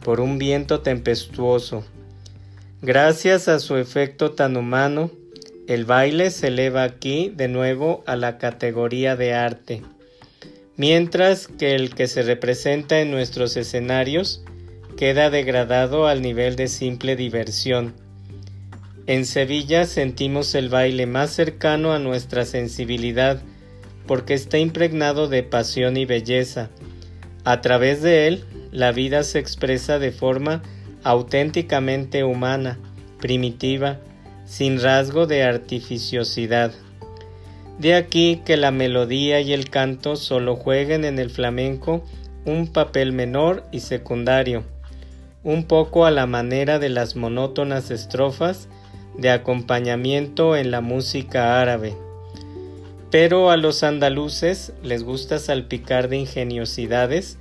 por 0.04 0.20
un 0.20 0.38
viento 0.38 0.80
tempestuoso. 0.80 1.84
Gracias 2.80 3.48
a 3.48 3.58
su 3.58 3.76
efecto 3.76 4.30
tan 4.30 4.56
humano, 4.56 5.10
el 5.66 5.84
baile 5.84 6.30
se 6.30 6.46
eleva 6.46 6.84
aquí 6.84 7.32
de 7.34 7.48
nuevo 7.48 8.04
a 8.06 8.16
la 8.16 8.38
categoría 8.38 9.16
de 9.16 9.34
arte, 9.34 9.82
mientras 10.76 11.48
que 11.48 11.75
el 11.75 11.94
que 11.94 12.06
se 12.06 12.22
representa 12.22 13.00
en 13.00 13.10
nuestros 13.10 13.56
escenarios 13.56 14.44
queda 14.96 15.30
degradado 15.30 16.06
al 16.06 16.22
nivel 16.22 16.56
de 16.56 16.68
simple 16.68 17.16
diversión. 17.16 17.94
En 19.06 19.26
Sevilla 19.26 19.84
sentimos 19.87 20.54
el 20.54 20.68
baile 20.68 21.06
más 21.06 21.30
cercano 21.30 21.92
a 21.92 21.98
nuestra 21.98 22.44
sensibilidad 22.44 23.42
porque 24.08 24.34
está 24.34 24.58
impregnado 24.58 25.28
de 25.28 25.44
pasión 25.44 25.96
y 25.96 26.06
belleza. 26.06 26.70
A 27.44 27.60
través 27.60 28.02
de 28.02 28.26
él, 28.26 28.44
la 28.72 28.90
vida 28.90 29.22
se 29.22 29.38
expresa 29.38 30.00
de 30.00 30.10
forma 30.10 30.62
auténticamente 31.04 32.24
humana, 32.24 32.78
primitiva, 33.20 33.98
sin 34.46 34.80
rasgo 34.80 35.26
de 35.26 35.44
artificiosidad. 35.44 36.72
De 37.78 37.94
aquí 37.94 38.42
que 38.44 38.56
la 38.56 38.72
melodía 38.72 39.40
y 39.40 39.52
el 39.52 39.70
canto 39.70 40.16
solo 40.16 40.56
jueguen 40.56 41.04
en 41.04 41.18
el 41.18 41.30
flamenco 41.30 42.02
un 42.44 42.66
papel 42.66 43.12
menor 43.12 43.64
y 43.70 43.80
secundario, 43.80 44.64
un 45.44 45.64
poco 45.64 46.06
a 46.06 46.10
la 46.10 46.26
manera 46.26 46.78
de 46.78 46.88
las 46.88 47.14
monótonas 47.14 47.90
estrofas 47.90 48.68
de 49.16 49.30
acompañamiento 49.30 50.56
en 50.56 50.70
la 50.70 50.80
música 50.80 51.60
árabe. 51.60 52.07
Pero 53.10 53.50
a 53.50 53.56
los 53.56 53.82
andaluces 53.82 54.72
les 54.82 55.02
gusta 55.02 55.38
salpicar 55.38 56.08
de 56.08 56.18
ingeniosidades 56.18 57.38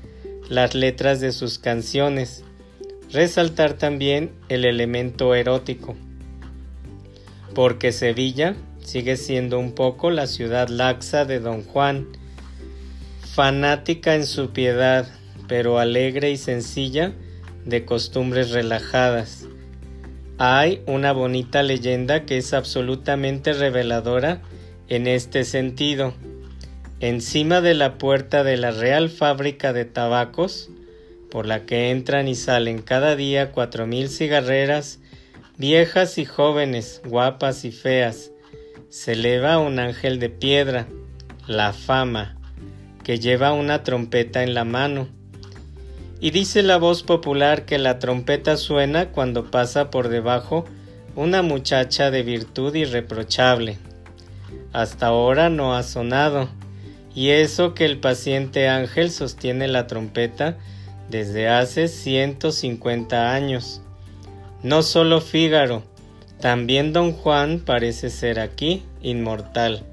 las 0.50 0.75
letras 0.75 1.19
de 1.19 1.33
sus 1.33 1.59
canciones, 1.59 2.45
resaltar 3.12 3.74
también 3.74 4.31
el 4.47 4.63
elemento 4.63 5.36
erótico. 5.36 5.95
Porque 7.53 7.91
Sevilla 7.91 8.55
sigue 8.81 9.17
siendo 9.17 9.59
un 9.59 9.74
poco 9.74 10.09
la 10.09 10.27
ciudad 10.27 10.69
laxa 10.69 11.25
de 11.25 11.41
Don 11.41 11.63
Juan, 11.63 12.07
fanática 13.33 14.15
en 14.15 14.25
su 14.25 14.51
piedad, 14.51 15.05
pero 15.50 15.79
alegre 15.79 16.31
y 16.31 16.38
sencilla 16.38 17.12
de 17.65 17.83
costumbres 17.83 18.51
relajadas. 18.51 19.47
Hay 20.38 20.81
una 20.86 21.12
bonita 21.12 21.62
leyenda 21.62 22.25
que 22.25 22.38
es 22.38 22.53
absolutamente 22.53 23.51
reveladora 23.51 24.41
en 24.89 25.08
este 25.08 25.44
sentido. 25.44 26.13
Encima 27.00 27.62
de 27.62 27.74
la 27.74 27.98
puerta 27.98 28.44
de 28.44 28.58
la 28.58 28.72
Real 28.72 29.10
Fábrica 29.10 29.74
de 29.74 29.86
Tabacos, 29.86 30.70
por 31.29 31.46
la 31.46 31.65
que 31.65 31.91
entran 31.91 32.27
y 32.27 32.36
salen 32.36 32.82
cada 32.82 33.15
día 33.15 33.51
cuatro 33.51 33.86
mil 33.86 34.10
cigarreras, 34.10 35.00
viejas 35.58 36.17
y 36.17 36.25
jóvenes, 36.25 37.01
guapas 37.06 37.65
y 37.65 37.72
feas, 37.72 38.32
se 38.89 39.13
eleva 39.13 39.60
un 39.60 39.79
ángel 39.79 40.20
de 40.20 40.29
piedra, 40.29 40.88
la 41.46 41.74
fama, 41.74 42.38
que 43.03 43.20
lleva 43.20 43.53
una 43.53 43.84
trompeta 43.84 44.44
en 44.44 44.53
la 44.53 44.63
mano. 44.63 45.08
Y 46.20 46.32
dice 46.32 46.63
la 46.63 46.77
voz 46.77 47.03
popular 47.03 47.65
que 47.65 47.77
la 47.77 48.00
trompeta 48.00 48.58
suena 48.58 49.12
cuando 49.12 49.51
pasa 49.51 49.91
por 49.91 50.10
debajo 50.10 50.65
una 51.15 51.41
muchacha 51.41 52.10
de 52.10 52.24
virtud 52.24 52.74
irreprochable. 52.74 53.77
Hasta 54.74 55.08
ahora 55.08 55.50
no 55.50 55.75
ha 55.75 55.84
sonado, 55.84 56.50
y 57.16 57.30
eso 57.30 57.74
que 57.74 57.86
el 57.86 58.00
paciente 58.00 58.68
ángel 58.68 59.12
sostiene 59.12 59.68
la 59.68 59.88
trompeta 59.88 60.58
desde 61.10 61.48
hace 61.48 61.88
150 61.88 63.34
años. 63.34 63.82
No 64.63 64.82
solo 64.84 65.22
Fígaro, 65.22 65.84
también 66.39 66.94
don 66.94 67.13
Juan 67.13 67.62
parece 67.66 68.10
ser 68.10 68.39
aquí 68.39 68.84
inmortal. 69.01 69.84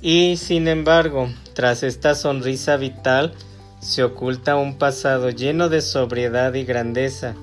Y 0.00 0.36
sin 0.36 0.68
embargo, 0.68 1.28
tras 1.54 1.82
esta 1.82 2.14
sonrisa 2.14 2.76
vital, 2.76 3.34
se 3.80 4.02
oculta 4.04 4.56
un 4.56 4.78
pasado 4.78 5.30
lleno 5.30 5.68
de 5.68 5.80
sobriedad 5.80 6.54
y 6.54 6.64
grandeza. 6.64 7.34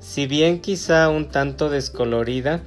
Si 0.00 0.26
bien 0.26 0.60
quizá 0.60 1.08
un 1.08 1.28
tanto 1.28 1.70
descolorida, 1.70 2.62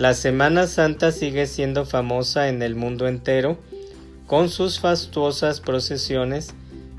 la 0.00 0.14
Semana 0.14 0.66
Santa 0.66 1.12
sigue 1.12 1.46
siendo 1.46 1.84
famosa 1.84 2.48
en 2.48 2.62
el 2.62 2.74
mundo 2.74 3.06
entero, 3.06 3.58
con 4.26 4.48
sus 4.48 4.80
fastuosas 4.80 5.60
procesiones 5.60 6.54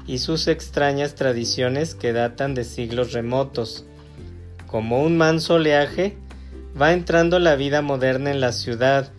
y 0.05 0.19
sus 0.19 0.47
extrañas 0.47 1.15
tradiciones 1.15 1.95
que 1.95 2.13
datan 2.13 2.53
de 2.53 2.63
siglos 2.63 3.11
remotos. 3.11 3.85
Como 4.67 5.01
un 5.01 5.17
manso 5.17 5.55
oleaje, 5.55 6.15
va 6.79 6.93
entrando 6.93 7.39
la 7.39 7.55
vida 7.55 7.81
moderna 7.81 8.29
en 8.29 8.39
la 8.39 8.51
ciudad. 8.51 9.11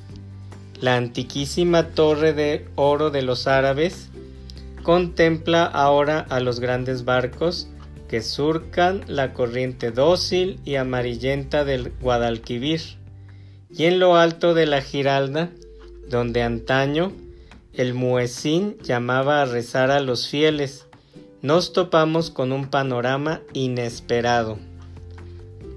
La 0.81 0.95
antiquísima 0.95 1.88
torre 1.88 2.35
de 2.35 2.68
oro 2.77 3.11
de 3.11 3.23
los 3.23 3.49
árabes 3.49 4.11
contempla 4.85 5.64
ahora 5.64 6.21
a 6.21 6.38
los 6.38 6.61
grandes 6.61 7.05
barcos 7.05 7.68
que 8.09 8.23
surcan 8.23 9.03
la 9.09 9.33
corriente 9.33 9.90
dócil 9.90 10.61
y 10.64 10.77
amarillenta 10.77 11.64
del 11.64 11.92
Guadalquivir. 12.01 13.02
Y 13.74 13.85
en 13.85 13.98
lo 13.98 14.16
alto 14.16 14.54
de 14.54 14.66
la 14.66 14.82
Giralda, 14.82 15.50
donde 16.08 16.42
antaño 16.42 17.12
el 17.72 17.94
muecín 17.94 18.76
llamaba 18.82 19.40
a 19.40 19.46
rezar 19.46 19.90
a 19.90 20.00
los 20.00 20.28
fieles, 20.28 20.87
nos 21.40 21.72
topamos 21.72 22.30
con 22.30 22.52
un 22.52 22.68
panorama 22.68 23.40
inesperado. 23.54 24.58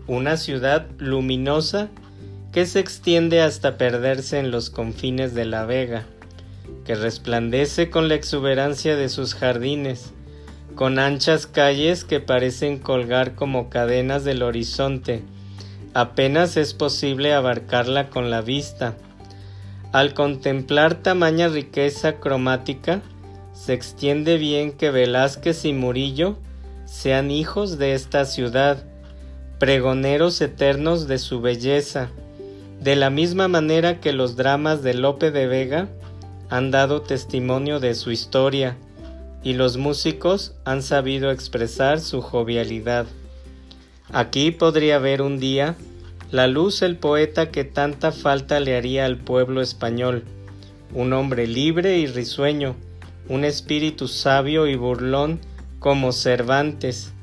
Una 0.08 0.36
ciudad 0.36 0.88
luminosa 0.98 1.90
que 2.52 2.66
se 2.66 2.80
extiende 2.80 3.42
hasta 3.42 3.78
perderse 3.78 4.40
en 4.40 4.52
los 4.52 4.70
confines 4.70 5.34
de 5.34 5.46
la 5.46 5.66
vega, 5.66 6.06
que 6.86 6.96
resplandece 6.96 7.90
con 7.90 8.10
la 8.10 8.16
exuberancia 8.16 8.96
de 8.96 9.10
sus 9.10 9.34
jardines, 9.34 10.12
con 10.76 11.00
anchas 11.00 11.48
calles 11.48 12.04
que 12.04 12.20
parecen 12.20 12.78
colgar 12.78 13.36
como 13.36 13.70
cadenas 13.70 14.26
del 14.26 14.44
horizonte, 14.44 15.24
apenas 15.96 16.58
es 16.58 16.74
posible 16.74 17.34
abarcarla 17.34 18.10
con 18.10 18.30
la 18.30 18.42
vista. 18.42 18.98
Al 19.94 20.14
contemplar 20.14 20.96
tamaña 20.96 21.48
riqueza 21.48 22.20
cromática, 22.20 23.02
se 23.54 23.74
extiende 23.74 24.38
bien 24.38 24.74
que 24.74 24.92
Velázquez 24.92 25.64
y 25.64 25.72
Murillo 25.72 26.36
sean 26.84 27.32
hijos 27.32 27.78
de 27.78 27.94
esta 27.94 28.26
ciudad, 28.26 28.84
pregoneros 29.58 30.42
eternos 30.42 31.08
de 31.08 31.18
su 31.18 31.40
belleza, 31.40 32.10
de 32.82 32.98
la 32.98 33.10
misma 33.10 33.48
manera 33.48 34.02
que 34.02 34.12
los 34.12 34.36
dramas 34.36 34.84
de 34.84 34.96
Lope 34.96 35.32
de 35.32 35.48
Vega 35.48 35.88
han 36.50 36.72
dado 36.72 37.04
testimonio 37.04 37.80
de 37.80 37.96
su 37.96 38.12
historia 38.12 38.76
y 39.44 39.54
los 39.54 39.78
músicos 39.78 40.56
han 40.66 40.84
sabido 40.84 41.32
expresar 41.32 42.02
su 42.02 42.22
jovialidad. 42.22 43.06
Aquí 44.12 44.52
podría 44.52 45.00
ver 45.00 45.22
un 45.22 45.40
día 45.40 45.76
la 46.32 46.48
luz 46.48 46.82
el 46.82 46.98
poeta 46.98 47.50
que 47.50 47.64
tanta 47.64 48.12
falta 48.12 48.60
le 48.60 48.76
haría 48.76 49.06
al 49.06 49.18
pueblo 49.18 49.62
español, 49.62 50.24
un 50.94 51.14
hombre 51.14 51.48
libre 51.48 51.98
y 51.98 52.08
risueño, 52.08 52.76
un 53.30 53.44
espíritu 53.44 54.08
sabio 54.08 54.68
y 54.68 54.76
burlón 54.76 55.40
como 55.80 56.12
Cervantes, 56.12 57.14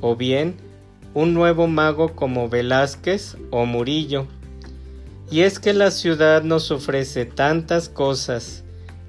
o 0.00 0.14
bien 0.14 0.56
un 1.14 1.34
nuevo 1.34 1.66
mago 1.66 2.14
como 2.14 2.48
Velázquez 2.48 3.36
o 3.50 3.66
Murillo. 3.66 4.26
Y 5.30 5.40
es 5.40 5.58
que 5.58 5.72
la 5.72 5.90
ciudad 5.90 6.42
nos 6.42 6.70
ofrece 6.70 7.24
tantas 7.24 7.88
cosas, 7.88 8.62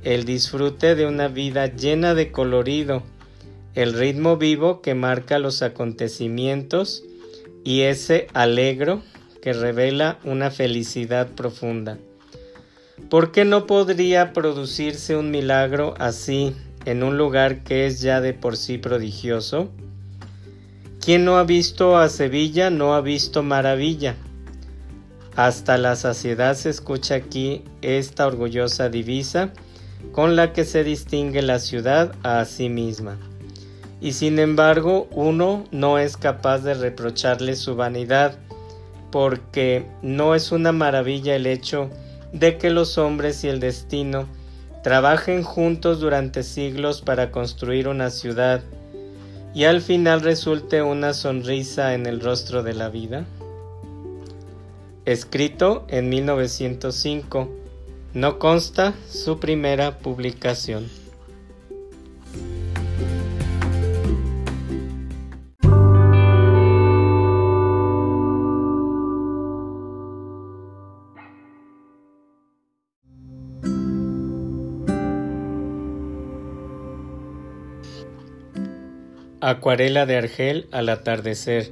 el 0.03 0.25
disfrute 0.25 0.95
de 0.95 1.05
una 1.05 1.27
vida 1.27 1.67
llena 1.67 2.15
de 2.15 2.31
colorido, 2.31 3.03
el 3.75 3.93
ritmo 3.93 4.37
vivo 4.37 4.81
que 4.81 4.95
marca 4.95 5.39
los 5.39 5.61
acontecimientos 5.61 7.03
y 7.63 7.81
ese 7.81 8.27
alegro 8.33 9.01
que 9.41 9.53
revela 9.53 10.19
una 10.23 10.51
felicidad 10.51 11.29
profunda. 11.29 11.97
¿Por 13.09 13.31
qué 13.31 13.43
no 13.43 13.65
podría 13.65 14.33
producirse 14.33 15.15
un 15.17 15.31
milagro 15.31 15.95
así 15.97 16.55
en 16.85 17.03
un 17.03 17.17
lugar 17.17 17.63
que 17.63 17.85
es 17.85 18.01
ya 18.01 18.21
de 18.21 18.33
por 18.33 18.55
sí 18.55 18.77
prodigioso? 18.77 19.69
Quien 21.03 21.25
no 21.25 21.37
ha 21.37 21.43
visto 21.43 21.97
a 21.97 22.09
Sevilla 22.09 22.69
no 22.69 22.93
ha 22.93 23.01
visto 23.01 23.41
maravilla. 23.41 24.15
Hasta 25.35 25.77
la 25.77 25.95
saciedad 25.95 26.55
se 26.55 26.69
escucha 26.69 27.15
aquí 27.15 27.63
esta 27.81 28.27
orgullosa 28.27 28.89
divisa 28.89 29.51
con 30.11 30.35
la 30.35 30.53
que 30.53 30.65
se 30.65 30.83
distingue 30.83 31.41
la 31.41 31.59
ciudad 31.59 32.13
a 32.23 32.43
sí 32.45 32.69
misma. 32.69 33.17
Y 34.01 34.13
sin 34.13 34.39
embargo 34.39 35.07
uno 35.11 35.63
no 35.71 35.99
es 35.99 36.17
capaz 36.17 36.59
de 36.59 36.73
reprocharle 36.73 37.55
su 37.55 37.75
vanidad, 37.75 38.37
porque 39.11 39.85
no 40.01 40.35
es 40.35 40.51
una 40.51 40.71
maravilla 40.71 41.35
el 41.35 41.45
hecho 41.45 41.89
de 42.33 42.57
que 42.57 42.69
los 42.69 42.97
hombres 42.97 43.43
y 43.43 43.47
el 43.47 43.59
destino 43.59 44.27
trabajen 44.83 45.43
juntos 45.43 45.99
durante 45.99 46.43
siglos 46.43 47.01
para 47.01 47.31
construir 47.31 47.87
una 47.87 48.09
ciudad 48.09 48.61
y 49.53 49.65
al 49.65 49.81
final 49.81 50.21
resulte 50.21 50.81
una 50.81 51.13
sonrisa 51.13 51.93
en 51.93 52.05
el 52.05 52.21
rostro 52.21 52.63
de 52.63 52.73
la 52.73 52.89
vida? 52.89 53.25
Escrito 55.05 55.85
en 55.89 56.09
1905, 56.09 57.49
no 58.13 58.39
consta 58.39 58.93
su 59.09 59.39
primera 59.39 59.97
publicación. 59.99 61.00
Acuarela 79.43 80.05
de 80.05 80.17
Argel 80.17 80.67
al 80.71 80.87
atardecer, 80.87 81.71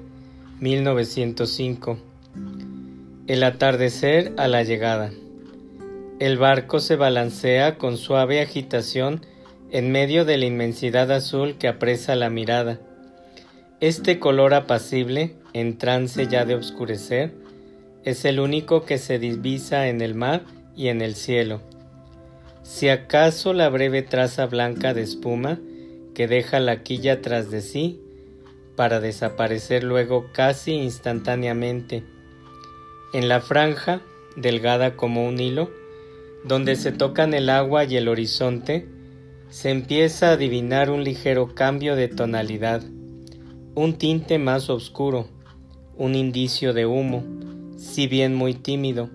1905. 0.60 2.00
El 3.28 3.44
atardecer 3.44 4.34
a 4.38 4.48
la 4.48 4.64
llegada. 4.64 5.12
El 6.20 6.40
barco 6.40 6.80
se 6.80 6.96
balancea 6.96 7.78
con 7.78 7.98
suave 7.98 8.42
agitación 8.42 9.24
en 9.70 9.92
medio 9.92 10.26
de 10.26 10.40
la 10.40 10.48
inmensidad 10.48 11.12
azul 11.12 11.60
que 11.60 11.68
apresa 11.68 12.16
la 12.16 12.32
mirada. 12.32 12.80
Este 13.82 14.18
color 14.18 14.56
apacible, 14.56 15.36
en 15.54 15.78
trance 15.78 16.26
ya 16.26 16.46
de 16.46 16.56
oscurecer, 16.56 17.36
es 18.04 18.26
el 18.26 18.40
único 18.40 18.84
que 18.84 18.98
se 18.98 19.20
divisa 19.20 19.90
en 19.90 20.02
el 20.02 20.16
mar 20.16 20.42
y 20.76 20.88
en 20.88 21.04
el 21.04 21.14
cielo. 21.14 21.62
Si 22.64 22.90
acaso 22.90 23.54
la 23.54 23.70
breve 23.70 24.02
traza 24.02 24.48
blanca 24.48 24.96
de 24.96 25.04
espuma 25.04 25.60
que 26.20 26.28
deja 26.28 26.60
la 26.60 26.84
quilla 26.84 27.22
tras 27.22 27.50
de 27.50 27.62
sí, 27.62 28.02
para 28.76 29.00
desaparecer 29.00 29.86
luego 29.86 30.26
casi 30.34 30.74
instantáneamente. 30.74 32.04
En 33.14 33.30
la 33.30 33.40
franja, 33.40 34.02
delgada 34.36 34.98
como 34.98 35.26
un 35.26 35.40
hilo, 35.40 35.72
donde 36.44 36.76
se 36.76 36.92
tocan 36.92 37.34
el 37.34 37.50
agua 37.50 37.86
y 37.86 37.96
el 37.96 38.10
horizonte, 38.10 38.86
se 39.48 39.70
empieza 39.70 40.28
a 40.28 40.34
adivinar 40.34 40.92
un 40.92 41.06
ligero 41.06 41.56
cambio 41.56 41.96
de 41.96 42.10
tonalidad, 42.10 42.84
un 43.76 43.94
tinte 43.94 44.40
más 44.40 44.70
oscuro, 44.70 45.30
un 45.96 46.16
indicio 46.16 46.74
de 46.74 46.86
humo, 46.86 47.24
si 47.78 48.08
bien 48.08 48.36
muy 48.36 48.56
tímido, 48.56 49.10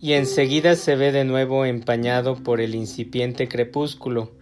y 0.00 0.14
enseguida 0.14 0.74
se 0.74 0.96
ve 0.96 1.12
de 1.12 1.24
nuevo 1.24 1.64
empañado 1.64 2.34
por 2.42 2.60
el 2.60 2.74
incipiente 2.74 3.46
crepúsculo, 3.46 4.32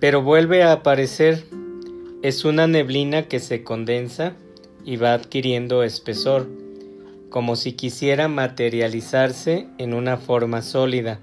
pero 0.00 0.22
vuelve 0.22 0.62
a 0.62 0.72
aparecer. 0.72 1.44
Es 2.22 2.44
una 2.44 2.66
neblina 2.66 3.24
que 3.24 3.40
se 3.40 3.62
condensa 3.62 4.32
y 4.84 4.96
va 4.96 5.12
adquiriendo 5.12 5.82
espesor, 5.82 6.48
como 7.30 7.56
si 7.56 7.72
quisiera 7.72 8.28
materializarse 8.28 9.68
en 9.78 9.94
una 9.94 10.16
forma 10.16 10.62
sólida. 10.62 11.20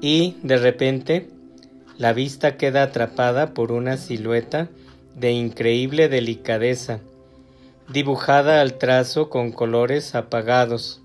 Y, 0.00 0.36
de 0.42 0.56
repente, 0.56 1.28
la 1.98 2.12
vista 2.12 2.56
queda 2.56 2.84
atrapada 2.84 3.52
por 3.52 3.72
una 3.72 3.96
silueta 3.96 4.68
de 5.16 5.32
increíble 5.32 6.08
delicadeza, 6.08 7.00
dibujada 7.92 8.62
al 8.62 8.78
trazo 8.78 9.28
con 9.28 9.52
colores 9.52 10.14
apagados, 10.14 11.02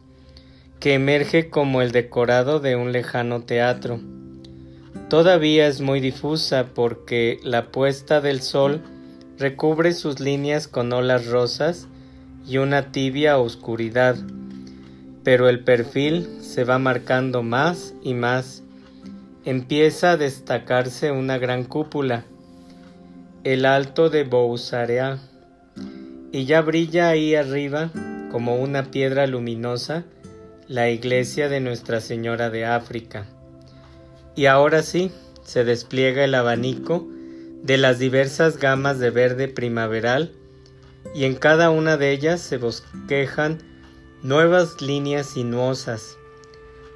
que 0.79 0.93
emerge 0.93 1.49
como 1.49 1.81
el 1.81 1.91
decorado 1.91 2.59
de 2.59 2.75
un 2.75 2.91
lejano 2.91 3.41
teatro 3.41 3.99
Todavía 5.09 5.67
es 5.67 5.81
muy 5.81 5.99
difusa 5.99 6.65
porque 6.73 7.39
la 7.43 7.71
puesta 7.71 8.21
del 8.21 8.41
sol 8.41 8.81
recubre 9.37 9.93
sus 9.93 10.19
líneas 10.19 10.67
con 10.67 10.91
olas 10.93 11.27
rosas 11.27 11.87
y 12.47 12.57
una 12.57 12.91
tibia 12.91 13.37
oscuridad, 13.37 14.15
pero 15.23 15.47
el 15.47 15.63
perfil 15.63 16.27
se 16.41 16.63
va 16.63 16.79
marcando 16.79 17.43
más 17.43 17.93
y 18.01 18.15
más. 18.15 18.63
Empieza 19.45 20.11
a 20.11 20.17
destacarse 20.17 21.11
una 21.11 21.37
gran 21.37 21.65
cúpula, 21.65 22.25
el 23.43 23.65
alto 23.65 24.09
de 24.09 24.23
Bousarea, 24.23 25.19
y 26.31 26.45
ya 26.45 26.61
brilla 26.61 27.09
ahí 27.09 27.35
arriba, 27.35 27.91
como 28.31 28.55
una 28.55 28.85
piedra 28.85 29.27
luminosa, 29.27 30.03
la 30.67 30.89
iglesia 30.89 31.47
de 31.47 31.59
Nuestra 31.59 32.01
Señora 32.01 32.49
de 32.49 32.65
África. 32.65 33.27
Y 34.35 34.47
ahora 34.47 34.83
sí, 34.83 35.11
se 35.43 35.63
despliega 35.63 36.23
el 36.23 36.35
abanico 36.35 37.07
de 37.63 37.77
las 37.77 37.99
diversas 37.99 38.57
gamas 38.57 38.99
de 38.99 39.09
verde 39.09 39.47
primaveral 39.47 40.33
y 41.13 41.23
en 41.23 41.35
cada 41.35 41.69
una 41.69 41.97
de 41.97 42.11
ellas 42.11 42.41
se 42.41 42.57
bosquejan 42.57 43.59
nuevas 44.23 44.81
líneas 44.81 45.27
sinuosas, 45.27 46.17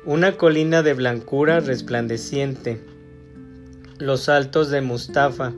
una 0.03 0.35
colina 0.35 0.83
de 0.83 0.93
blancura 0.93 1.59
resplandeciente, 1.59 2.83
los 3.99 4.29
altos 4.29 4.69
de 4.69 4.81
Mustafa, 4.81 5.53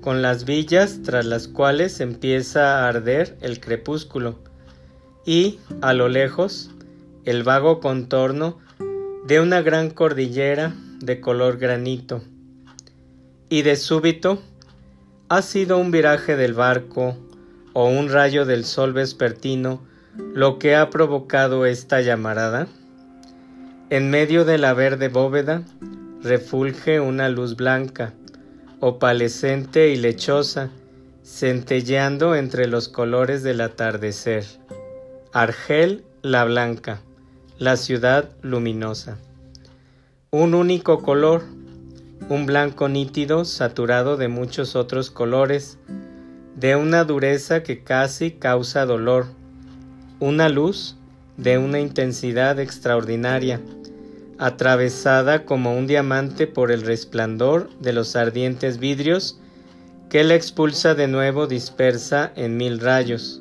con 0.00 0.22
las 0.22 0.44
villas 0.44 1.00
tras 1.02 1.24
las 1.24 1.48
cuales 1.48 2.00
empieza 2.00 2.84
a 2.84 2.88
arder 2.88 3.36
el 3.40 3.58
crepúsculo, 3.58 4.38
y, 5.24 5.58
a 5.80 5.92
lo 5.94 6.08
lejos, 6.08 6.70
el 7.24 7.42
vago 7.42 7.80
contorno 7.80 8.58
de 9.26 9.40
una 9.40 9.60
gran 9.62 9.90
cordillera 9.90 10.74
de 11.00 11.20
color 11.20 11.58
granito. 11.58 12.22
Y 13.48 13.62
de 13.62 13.76
súbito, 13.76 14.42
¿ha 15.28 15.42
sido 15.42 15.78
un 15.78 15.90
viraje 15.90 16.36
del 16.36 16.54
barco 16.54 17.16
o 17.72 17.88
un 17.88 18.10
rayo 18.10 18.44
del 18.44 18.64
sol 18.64 18.92
vespertino 18.92 19.80
lo 20.34 20.58
que 20.58 20.76
ha 20.76 20.90
provocado 20.90 21.66
esta 21.66 22.00
llamarada? 22.00 22.66
En 23.90 24.10
medio 24.10 24.44
de 24.44 24.58
la 24.58 24.74
verde 24.74 25.08
bóveda 25.08 25.62
refulge 26.22 27.00
una 27.00 27.28
luz 27.28 27.56
blanca, 27.56 28.12
opalescente 28.80 29.88
y 29.88 29.96
lechosa, 29.96 30.70
centelleando 31.24 32.34
entre 32.34 32.66
los 32.66 32.88
colores 32.88 33.42
del 33.42 33.60
atardecer. 33.60 34.44
Argel 35.32 36.04
la 36.22 36.44
blanca, 36.44 37.00
la 37.58 37.76
ciudad 37.76 38.30
luminosa 38.42 39.18
un 40.30 40.52
único 40.52 41.00
color, 41.00 41.42
un 42.28 42.44
blanco 42.44 42.90
nítido 42.90 43.46
saturado 43.46 44.18
de 44.18 44.28
muchos 44.28 44.76
otros 44.76 45.10
colores, 45.10 45.78
de 46.54 46.76
una 46.76 47.04
dureza 47.04 47.62
que 47.62 47.82
casi 47.82 48.32
causa 48.32 48.84
dolor, 48.84 49.26
una 50.20 50.50
luz 50.50 50.96
de 51.38 51.56
una 51.56 51.80
intensidad 51.80 52.60
extraordinaria, 52.60 53.62
atravesada 54.38 55.46
como 55.46 55.74
un 55.74 55.86
diamante 55.86 56.46
por 56.46 56.72
el 56.72 56.82
resplandor 56.82 57.70
de 57.80 57.94
los 57.94 58.14
ardientes 58.14 58.78
vidrios 58.78 59.40
que 60.10 60.24
la 60.24 60.34
expulsa 60.34 60.94
de 60.94 61.08
nuevo 61.08 61.46
dispersa 61.46 62.32
en 62.36 62.58
mil 62.58 62.80
rayos. 62.80 63.40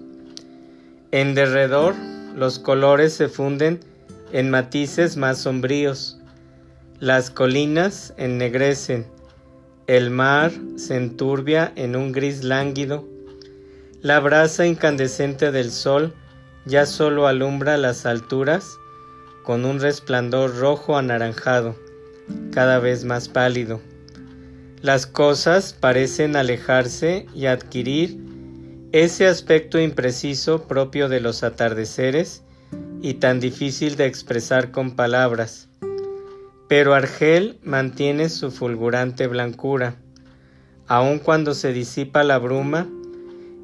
En 1.11 1.35
derredor 1.35 1.95
los 2.33 2.59
colores 2.59 3.11
se 3.11 3.27
funden 3.27 3.81
en 4.31 4.49
matices 4.49 5.17
más 5.17 5.39
sombríos, 5.39 6.16
las 6.99 7.29
colinas 7.29 8.15
ennegrecen, 8.17 9.05
el 9.85 10.09
mar 10.09 10.51
se 10.77 10.95
enturbia 10.95 11.71
en 11.75 11.95
un 11.95 12.11
gris 12.11 12.43
lánguido, 12.43 13.07
la 14.01 14.19
brasa 14.19 14.65
incandescente 14.65 15.51
del 15.51 15.69
sol 15.71 16.15
ya 16.65 16.87
solo 16.87 17.27
alumbra 17.27 17.77
las 17.77 18.07
alturas 18.07 18.79
con 19.43 19.63
un 19.63 19.79
resplandor 19.79 20.57
rojo 20.57 20.97
anaranjado, 20.97 21.75
cada 22.51 22.79
vez 22.79 23.05
más 23.05 23.29
pálido. 23.29 23.79
Las 24.81 25.05
cosas 25.05 25.73
parecen 25.73 26.35
alejarse 26.35 27.27
y 27.35 27.45
adquirir 27.45 28.19
ese 28.91 29.27
aspecto 29.27 29.79
impreciso 29.79 30.63
propio 30.63 31.09
de 31.09 31.19
los 31.19 31.43
atardeceres 31.43 32.41
y 33.03 33.15
tan 33.15 33.39
difícil 33.39 33.97
de 33.97 34.07
expresar 34.07 34.71
con 34.71 34.95
palabras 34.95 35.66
pero 36.67 36.93
Argel 36.93 37.59
mantiene 37.63 38.29
su 38.29 38.51
fulgurante 38.51 39.27
blancura, 39.27 39.95
aun 40.87 41.19
cuando 41.19 41.53
se 41.53 41.71
disipa 41.71 42.23
la 42.23 42.37
bruma, 42.37 42.87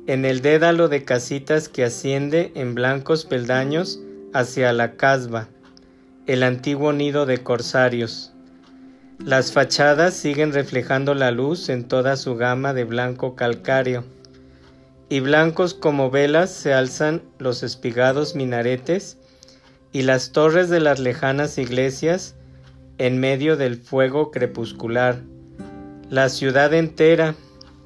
en 0.07 0.25
el 0.25 0.41
dédalo 0.41 0.89
de 0.89 1.03
casitas 1.05 1.69
que 1.69 1.83
asciende 1.83 2.51
en 2.55 2.75
blancos 2.75 3.25
peldaños 3.25 3.99
hacia 4.33 4.73
la 4.73 4.95
casba, 4.95 5.47
el 6.27 6.43
antiguo 6.43 6.93
nido 6.93 7.25
de 7.25 7.39
corsarios. 7.39 8.33
Las 9.19 9.53
fachadas 9.53 10.13
siguen 10.13 10.51
reflejando 10.51 11.13
la 11.13 11.31
luz 11.31 11.69
en 11.69 11.87
toda 11.87 12.17
su 12.17 12.35
gama 12.35 12.73
de 12.73 12.83
blanco 12.83 13.35
calcáreo, 13.35 14.03
y 15.09 15.19
blancos 15.19 15.73
como 15.73 16.09
velas 16.09 16.51
se 16.51 16.73
alzan 16.73 17.21
los 17.37 17.63
espigados 17.63 18.35
minaretes 18.35 19.17
y 19.91 20.01
las 20.01 20.31
torres 20.31 20.69
de 20.69 20.79
las 20.79 20.99
lejanas 20.99 21.57
iglesias 21.57 22.35
en 22.97 23.19
medio 23.19 23.57
del 23.57 23.77
fuego 23.77 24.31
crepuscular. 24.31 25.21
La 26.09 26.29
ciudad 26.29 26.73
entera, 26.73 27.35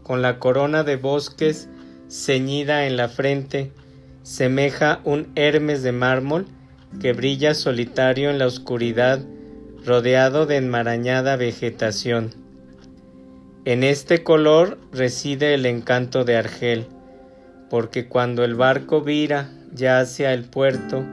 con 0.04 0.22
la 0.22 0.39
corona 0.39 0.84
de 0.84 0.96
bosques 0.96 1.70
ceñida 2.10 2.86
en 2.86 2.98
la 2.98 3.10
frente, 3.10 3.72
semeja 4.24 5.00
un 5.04 5.28
Hermes 5.36 5.84
de 5.84 5.91
mármol 5.91 6.46
que 7.02 7.13
brilla 7.13 7.54
solitario 7.54 8.30
en 8.30 8.39
la 8.39 8.48
oscuridad, 8.48 9.20
rodeado 9.86 10.46
de 10.46 10.58
enmarañada 10.58 11.36
vegetación. 11.36 12.34
En 13.65 13.84
este 13.84 14.24
color 14.24 14.78
reside 14.91 15.54
el 15.54 15.65
encanto 15.65 16.24
de 16.24 16.38
Argel, 16.38 16.88
porque 17.70 18.08
cuando 18.08 18.43
el 18.43 18.56
barco 18.56 19.02
vira 19.02 19.50
ya 19.74 20.00
hacia 20.00 20.34
el 20.34 20.46
puerto 20.46 21.04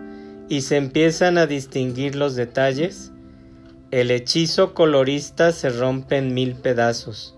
y 0.49 0.61
se 0.61 0.77
empiezan 0.77 1.39
a 1.39 1.47
distinguir 1.47 2.15
los 2.15 2.37
detalles, 2.37 3.13
el 3.95 4.11
hechizo 4.11 4.75
colorista 4.75 5.53
se 5.53 5.71
rompe 5.71 6.17
en 6.17 6.35
mil 6.35 6.57
pedazos, 6.57 7.37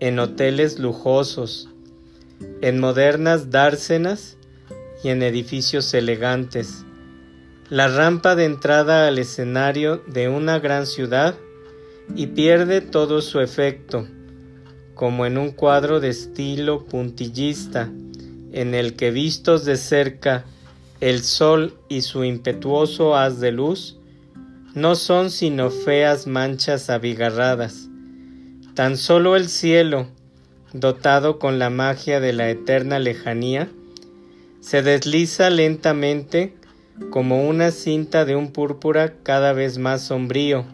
en 0.00 0.18
hoteles 0.18 0.80
lujosos, 0.80 1.68
en 2.62 2.80
modernas 2.80 3.52
dársenas 3.52 4.36
y 5.04 5.10
en 5.10 5.22
edificios 5.22 5.94
elegantes. 5.94 6.84
La 7.70 7.86
rampa 7.86 8.34
de 8.34 8.44
entrada 8.44 9.06
al 9.06 9.20
escenario 9.20 10.02
de 10.08 10.28
una 10.28 10.58
gran 10.58 10.86
ciudad 10.86 11.36
y 12.16 12.26
pierde 12.26 12.80
todo 12.80 13.22
su 13.22 13.38
efecto, 13.38 14.08
como 14.96 15.26
en 15.26 15.38
un 15.38 15.52
cuadro 15.52 16.00
de 16.00 16.08
estilo 16.08 16.86
puntillista, 16.86 17.88
en 18.50 18.74
el 18.74 18.96
que 18.96 19.12
vistos 19.12 19.64
de 19.64 19.76
cerca 19.76 20.44
el 21.00 21.22
sol 21.22 21.78
y 21.88 22.00
su 22.00 22.24
impetuoso 22.24 23.14
haz 23.14 23.38
de 23.38 23.52
luz 23.52 24.00
no 24.74 24.96
son 24.96 25.30
sino 25.30 25.70
feas 25.70 26.26
manchas 26.26 26.90
abigarradas. 26.90 27.88
Tan 28.74 28.96
solo 28.96 29.36
el 29.36 29.48
cielo, 29.48 30.08
dotado 30.72 31.38
con 31.38 31.60
la 31.60 31.70
magia 31.70 32.18
de 32.18 32.32
la 32.32 32.50
eterna 32.50 32.98
lejanía, 32.98 33.70
se 34.60 34.82
desliza 34.82 35.48
lentamente 35.50 36.56
como 37.10 37.48
una 37.48 37.70
cinta 37.70 38.24
de 38.24 38.34
un 38.34 38.50
púrpura 38.50 39.14
cada 39.22 39.52
vez 39.52 39.78
más 39.78 40.02
sombrío, 40.02 40.64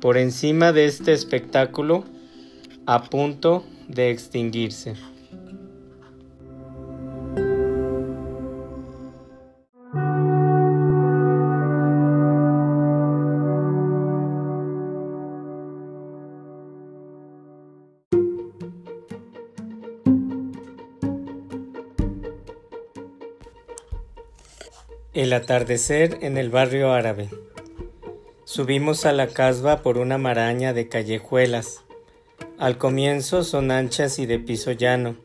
por 0.00 0.16
encima 0.16 0.72
de 0.72 0.84
este 0.84 1.12
espectáculo 1.12 2.04
a 2.86 3.04
punto 3.04 3.64
de 3.88 4.10
extinguirse. 4.10 4.94
El 25.20 25.34
atardecer 25.34 26.16
en 26.22 26.38
el 26.38 26.48
barrio 26.48 26.94
árabe. 26.94 27.28
Subimos 28.44 29.04
a 29.04 29.12
la 29.12 29.26
casba 29.26 29.82
por 29.82 29.98
una 29.98 30.16
maraña 30.16 30.72
de 30.72 30.88
callejuelas. 30.88 31.82
Al 32.56 32.78
comienzo 32.78 33.44
son 33.44 33.70
anchas 33.70 34.18
y 34.18 34.24
de 34.24 34.38
piso 34.38 34.72
llano, 34.72 35.16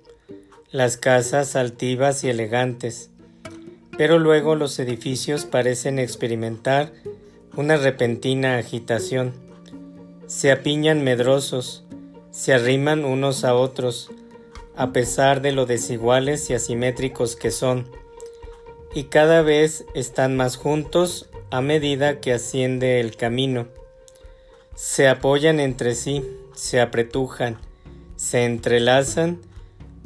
las 0.70 0.98
casas 0.98 1.56
altivas 1.56 2.26
y 2.26 2.30
elegantes, 2.30 3.10
pero 3.98 4.20
luego 4.20 4.56
los 4.56 4.78
edificios 4.80 5.46
parecen 5.46 5.98
experimentar 5.98 6.92
una 7.56 7.78
repentina 7.78 8.58
agitación. 8.58 9.32
Se 10.28 10.52
apiñan 10.52 11.06
medrosos, 11.06 11.86
se 12.32 12.54
arriman 12.54 13.06
unos 13.06 13.46
a 13.46 13.56
otros, 13.56 14.12
a 14.76 14.92
pesar 14.92 15.42
de 15.42 15.54
lo 15.54 15.66
desiguales 15.66 16.50
y 16.50 16.54
asimétricos 16.54 17.38
que 17.38 17.50
son 17.50 17.88
y 18.96 19.04
cada 19.04 19.42
vez 19.42 19.86
están 19.94 20.38
más 20.38 20.56
juntos 20.56 21.30
a 21.52 21.62
medida 21.62 22.22
que 22.22 22.32
asciende 22.32 23.02
el 23.02 23.18
camino. 23.18 23.68
Se 24.74 25.10
apoyan 25.10 25.60
entre 25.60 25.96
sí, 25.96 26.24
se 26.56 26.80
apretujan, 26.80 27.58
se 28.16 28.46
entrelazan, 28.46 29.42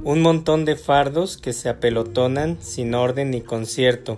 un 0.04 0.22
montón 0.22 0.66
de 0.66 0.76
fardos 0.76 1.38
que 1.38 1.54
se 1.54 1.70
apelotonan 1.70 2.58
sin 2.62 2.96
orden 2.96 3.30
ni 3.30 3.42
concierto. 3.42 4.18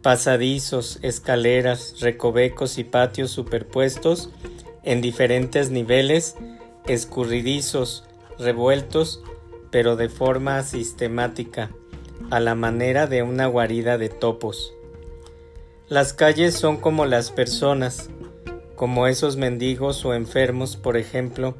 Pasadizos, 0.00 1.00
escaleras, 1.02 1.96
recovecos 2.00 2.78
y 2.78 2.84
patios 2.84 3.32
superpuestos 3.32 4.30
en 4.84 5.00
diferentes 5.00 5.70
niveles, 5.70 6.36
escurridizos, 6.86 8.04
revueltos, 8.38 9.24
pero 9.72 9.96
de 9.96 10.08
forma 10.08 10.62
sistemática 10.62 11.72
a 12.30 12.40
la 12.40 12.54
manera 12.54 13.06
de 13.06 13.22
una 13.22 13.46
guarida 13.46 13.98
de 13.98 14.08
topos. 14.08 14.74
Las 15.88 16.12
calles 16.12 16.54
son 16.54 16.78
como 16.78 17.06
las 17.06 17.30
personas, 17.30 18.10
como 18.74 19.06
esos 19.06 19.36
mendigos 19.36 20.04
o 20.04 20.14
enfermos, 20.14 20.76
por 20.76 20.96
ejemplo, 20.96 21.54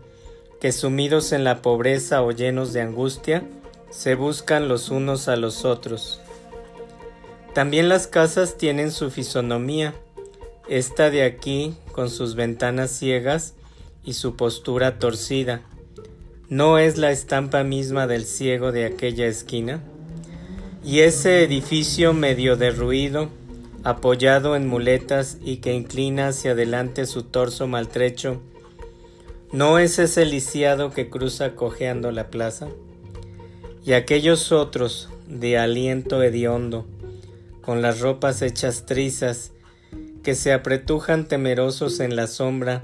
que 0.61 0.73
sumidos 0.73 1.33
en 1.33 1.45
la 1.45 1.63
pobreza 1.63 2.23
o 2.23 2.33
llenos 2.33 2.73
de 2.73 2.81
angustia, 2.81 3.45
se 3.91 4.15
buscan 4.15 4.69
los 4.69 4.91
unos 4.91 5.29
a 5.29 5.37
los 5.37 5.65
otros. 5.65 6.21
También 7.55 7.89
las 7.89 8.07
casas 8.07 8.59
tienen 8.59 8.91
su 8.91 9.11
fisonomía, 9.11 9.95
esta 10.69 11.11
de 11.11 11.23
aquí 11.23 11.77
con 11.93 12.11
sus 12.11 12.35
ventanas 12.35 12.91
ciegas 12.91 13.55
y 14.05 14.15
su 14.15 14.37
postura 14.37 14.99
torcida. 14.99 15.63
¿No 16.49 16.79
es 16.79 16.99
la 16.99 17.11
estampa 17.11 17.65
misma 17.65 18.07
del 18.07 18.25
ciego 18.25 18.73
de 18.73 18.85
aquella 18.85 19.27
esquina? 19.27 19.83
Y 20.87 21.01
ese 21.01 21.43
edificio 21.43 22.13
medio 22.13 22.57
derruido, 22.57 23.29
apoyado 23.83 24.55
en 24.55 24.69
muletas 24.69 25.37
y 25.43 25.57
que 25.57 25.75
inclina 25.75 26.29
hacia 26.29 26.53
adelante 26.53 27.07
su 27.07 27.25
torso 27.25 27.67
maltrecho, 27.67 28.41
¿no 29.51 29.81
es 29.81 29.99
ese 29.99 30.25
lisiado 30.25 30.93
que 30.93 31.11
cruza 31.11 31.57
cojeando 31.57 32.13
la 32.13 32.31
plaza? 32.31 32.69
Y 33.85 33.95
aquellos 33.95 34.53
otros, 34.53 35.09
de 35.27 35.59
aliento 35.59 36.23
hediondo, 36.23 36.87
con 37.63 37.83
las 37.83 37.99
ropas 37.99 38.41
hechas 38.41 38.87
trizas, 38.87 39.51
que 40.23 40.37
se 40.37 40.53
apretujan 40.53 41.27
temerosos 41.27 41.99
en 41.99 42.15
la 42.15 42.29
sombra, 42.29 42.83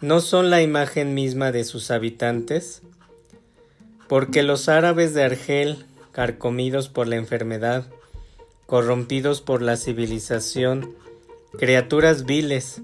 ¿no 0.00 0.20
son 0.20 0.50
la 0.50 0.60
imagen 0.60 1.14
misma 1.14 1.52
de 1.52 1.62
sus 1.62 1.92
habitantes? 1.92 2.82
Porque 4.08 4.42
los 4.42 4.68
árabes 4.68 5.14
de 5.14 5.22
Argel 5.22 5.86
carcomidos 6.12 6.88
por 6.88 7.08
la 7.08 7.16
enfermedad, 7.16 7.86
corrompidos 8.66 9.40
por 9.40 9.62
la 9.62 9.76
civilización, 9.76 10.94
criaturas 11.58 12.24
viles 12.24 12.80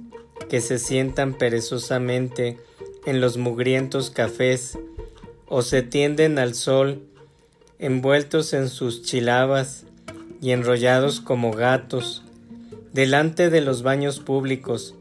que 0.49 0.61
se 0.61 0.79
sientan 0.79 1.35
perezosamente 1.35 2.59
en 3.07 3.21
los 3.21 3.37
mugrientos 3.37 4.11
cafés 4.11 4.79
o 5.47 5.63
se 5.63 5.83
tienden 5.83 6.39
al 6.39 6.55
sol, 6.55 7.03
envueltos 7.79 8.53
en 8.53 8.69
sus 8.69 9.03
chilabas 9.03 9.85
y 10.41 10.51
enrollados 10.51 11.21
como 11.21 11.53
gatos, 11.53 12.25
delante 12.93 13.51
de 13.51 13.61
los 13.61 13.83
baños 13.83 14.21
públicos, 14.21 14.95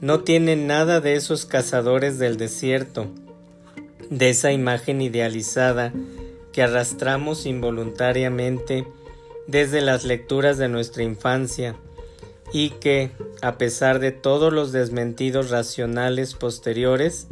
no 0.00 0.20
tienen 0.20 0.66
nada 0.66 1.00
de 1.00 1.14
esos 1.14 1.46
cazadores 1.46 2.18
del 2.18 2.36
desierto, 2.36 3.08
de 4.10 4.30
esa 4.30 4.52
imagen 4.52 5.00
idealizada 5.00 5.92
que 6.58 6.64
arrastramos 6.64 7.46
involuntariamente 7.46 8.84
desde 9.46 9.80
las 9.80 10.02
lecturas 10.02 10.58
de 10.58 10.68
nuestra 10.68 11.04
infancia 11.04 11.76
y 12.52 12.70
que, 12.70 13.12
a 13.42 13.58
pesar 13.58 14.00
de 14.00 14.10
todos 14.10 14.52
los 14.52 14.72
desmentidos 14.72 15.50
racionales 15.50 16.34
posteriores, 16.34 17.28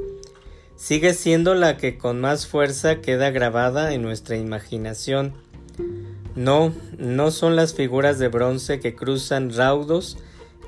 sigue 0.76 1.12
siendo 1.12 1.56
la 1.56 1.76
que 1.76 1.98
con 1.98 2.20
más 2.20 2.46
fuerza 2.46 3.00
queda 3.00 3.32
grabada 3.32 3.94
en 3.94 4.02
nuestra 4.02 4.36
imaginación. 4.36 5.34
No, 6.36 6.72
no 6.96 7.32
son 7.32 7.56
las 7.56 7.74
figuras 7.74 8.20
de 8.20 8.28
bronce 8.28 8.78
que 8.78 8.94
cruzan 8.94 9.52
raudos 9.52 10.18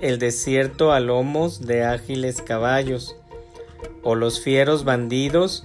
el 0.01 0.18
desierto 0.18 0.90
a 0.90 0.99
lomos 0.99 1.61
de 1.61 1.85
ágiles 1.85 2.42
caballos, 2.42 3.14
o 4.03 4.16
los 4.16 4.40
fieros 4.40 4.83
bandidos 4.83 5.64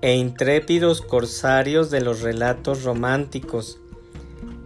e 0.00 0.14
intrépidos 0.14 1.02
corsarios 1.02 1.90
de 1.90 2.00
los 2.00 2.20
relatos 2.20 2.84
románticos. 2.84 3.78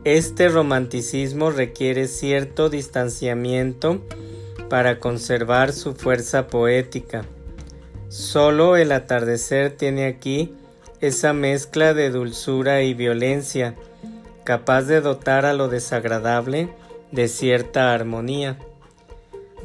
Este 0.05 0.49
romanticismo 0.49 1.51
requiere 1.51 2.09
cierto 2.09 2.69
distanciamiento 2.69 4.03
para 4.69 4.99
conservar 4.99 5.73
su 5.73 5.95
fuerza 5.95 6.49
poética. 6.49 7.25
Solo 8.09 8.77
el 8.77 8.93
atardecer 8.93 9.71
tiene 9.77 10.07
aquí 10.07 10.53
esa 11.01 11.33
mezcla 11.33 11.95
de 11.95 12.11
dulzura 12.11 12.83
y 12.83 12.95
violencia, 12.95 13.75
capaz 14.45 14.83
de 14.83 15.01
dotar 15.01 15.47
a 15.47 15.53
lo 15.53 15.69
desagradable 15.69 16.69
de 17.11 17.29
cierta 17.29 17.93
armonía. 17.93 18.59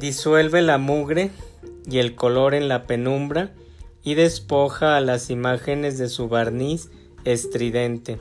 Disuelve 0.00 0.62
la 0.62 0.78
mugre 0.78 1.30
y 1.90 1.98
el 1.98 2.14
color 2.14 2.54
en 2.54 2.68
la 2.68 2.84
penumbra 2.86 3.50
y 4.08 4.14
despoja 4.14 4.96
a 4.96 5.02
las 5.02 5.28
imágenes 5.28 5.98
de 5.98 6.08
su 6.08 6.30
barniz 6.30 6.88
estridente. 7.26 8.16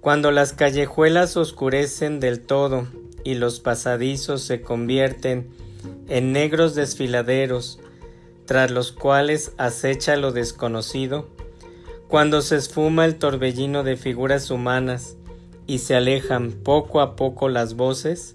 Cuando 0.00 0.32
las 0.32 0.52
callejuelas 0.52 1.36
oscurecen 1.36 2.18
del 2.18 2.40
todo 2.40 2.88
y 3.22 3.34
los 3.34 3.60
pasadizos 3.60 4.42
se 4.42 4.62
convierten 4.62 5.48
en 6.08 6.32
negros 6.32 6.74
desfiladeros, 6.74 7.78
tras 8.46 8.72
los 8.72 8.90
cuales 8.90 9.52
acecha 9.58 10.16
lo 10.16 10.32
desconocido, 10.32 11.28
cuando 12.08 12.42
se 12.42 12.56
esfuma 12.56 13.04
el 13.04 13.14
torbellino 13.14 13.84
de 13.84 13.96
figuras 13.96 14.50
humanas 14.50 15.16
y 15.68 15.78
se 15.78 15.94
alejan 15.94 16.50
poco 16.50 17.00
a 17.00 17.14
poco 17.14 17.48
las 17.48 17.74
voces, 17.74 18.34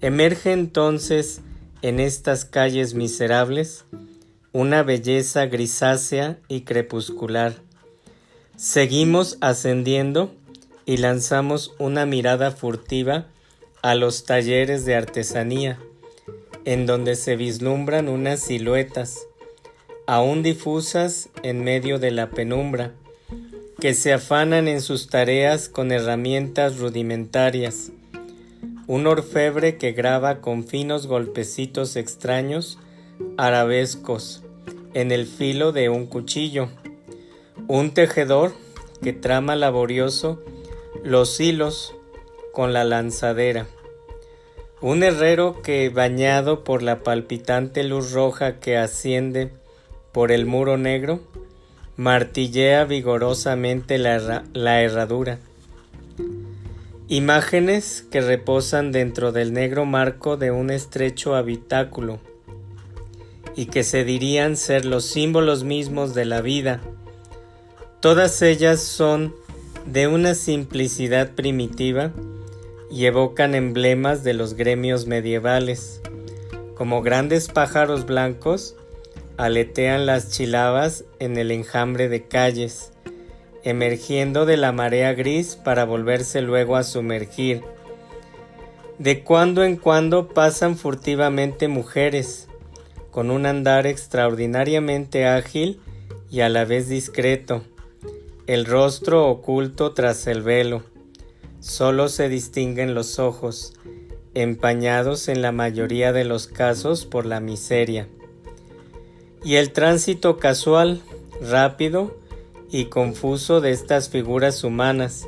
emerge 0.00 0.52
entonces 0.52 1.40
en 1.82 1.98
estas 1.98 2.44
calles 2.44 2.94
miserables 2.94 3.84
una 4.56 4.82
belleza 4.82 5.44
grisácea 5.44 6.38
y 6.48 6.62
crepuscular. 6.62 7.56
Seguimos 8.56 9.36
ascendiendo 9.42 10.34
y 10.86 10.96
lanzamos 10.96 11.74
una 11.78 12.06
mirada 12.06 12.52
furtiva 12.52 13.26
a 13.82 13.94
los 13.94 14.24
talleres 14.24 14.86
de 14.86 14.94
artesanía, 14.94 15.78
en 16.64 16.86
donde 16.86 17.16
se 17.16 17.36
vislumbran 17.36 18.08
unas 18.08 18.40
siluetas, 18.40 19.26
aún 20.06 20.42
difusas 20.42 21.28
en 21.42 21.62
medio 21.62 21.98
de 21.98 22.12
la 22.12 22.30
penumbra, 22.30 22.92
que 23.78 23.92
se 23.92 24.14
afanan 24.14 24.68
en 24.68 24.80
sus 24.80 25.10
tareas 25.10 25.68
con 25.68 25.92
herramientas 25.92 26.78
rudimentarias. 26.78 27.92
Un 28.86 29.06
orfebre 29.06 29.76
que 29.76 29.92
graba 29.92 30.40
con 30.40 30.64
finos 30.64 31.06
golpecitos 31.06 31.96
extraños, 31.96 32.78
arabescos, 33.36 34.44
en 34.96 35.12
el 35.12 35.26
filo 35.26 35.72
de 35.72 35.90
un 35.90 36.06
cuchillo. 36.06 36.70
Un 37.68 37.92
tejedor 37.92 38.54
que 39.02 39.12
trama 39.12 39.54
laborioso 39.54 40.42
los 41.04 41.38
hilos 41.38 41.94
con 42.50 42.72
la 42.72 42.82
lanzadera. 42.84 43.66
Un 44.80 45.02
herrero 45.02 45.60
que, 45.60 45.90
bañado 45.90 46.64
por 46.64 46.82
la 46.82 47.02
palpitante 47.02 47.84
luz 47.84 48.12
roja 48.12 48.58
que 48.58 48.78
asciende 48.78 49.50
por 50.12 50.32
el 50.32 50.46
muro 50.46 50.78
negro, 50.78 51.20
martillea 51.98 52.86
vigorosamente 52.86 53.98
la, 53.98 54.82
herradura. 54.82 55.38
Imágenes 57.08 58.06
que 58.10 58.22
reposan 58.22 58.92
dentro 58.92 59.30
del 59.30 59.52
negro 59.52 59.84
marco 59.84 60.38
de 60.38 60.52
un 60.52 60.70
estrecho 60.70 61.34
habitáculo 61.34 62.18
y 63.56 63.66
que 63.66 63.82
se 63.82 64.04
dirían 64.04 64.56
ser 64.56 64.84
los 64.84 65.06
símbolos 65.06 65.64
mismos 65.64 66.14
de 66.14 66.26
la 66.26 66.42
vida. 66.42 66.82
Todas 68.00 68.42
ellas 68.42 68.82
son 68.82 69.34
de 69.86 70.06
una 70.06 70.34
simplicidad 70.34 71.32
primitiva 71.32 72.12
y 72.90 73.06
evocan 73.06 73.54
emblemas 73.54 74.22
de 74.22 74.34
los 74.34 74.54
gremios 74.54 75.06
medievales. 75.06 76.02
Como 76.74 77.00
grandes 77.00 77.48
pájaros 77.48 78.04
blancos, 78.04 78.76
aletean 79.38 80.04
las 80.04 80.30
chilabas 80.30 81.04
en 81.18 81.38
el 81.38 81.50
enjambre 81.50 82.08
de 82.08 82.24
calles, 82.24 82.92
emergiendo 83.64 84.44
de 84.44 84.58
la 84.58 84.72
marea 84.72 85.14
gris 85.14 85.56
para 85.56 85.84
volverse 85.84 86.42
luego 86.42 86.76
a 86.76 86.84
sumergir. 86.84 87.62
De 88.98 89.24
cuando 89.24 89.64
en 89.64 89.76
cuando 89.76 90.28
pasan 90.28 90.76
furtivamente 90.76 91.68
mujeres, 91.68 92.48
con 93.16 93.30
un 93.30 93.46
andar 93.46 93.86
extraordinariamente 93.86 95.24
ágil 95.24 95.80
y 96.30 96.40
a 96.40 96.50
la 96.50 96.66
vez 96.66 96.90
discreto, 96.90 97.62
el 98.46 98.66
rostro 98.66 99.30
oculto 99.30 99.94
tras 99.94 100.26
el 100.26 100.42
velo. 100.42 100.82
Solo 101.60 102.10
se 102.10 102.28
distinguen 102.28 102.94
los 102.94 103.18
ojos, 103.18 103.72
empañados 104.34 105.28
en 105.28 105.40
la 105.40 105.50
mayoría 105.50 106.12
de 106.12 106.26
los 106.26 106.46
casos 106.46 107.06
por 107.06 107.24
la 107.24 107.40
miseria. 107.40 108.06
Y 109.42 109.54
el 109.54 109.72
tránsito 109.72 110.36
casual, 110.36 111.00
rápido 111.40 112.18
y 112.70 112.84
confuso 112.90 113.62
de 113.62 113.70
estas 113.70 114.10
figuras 114.10 114.62
humanas, 114.62 115.26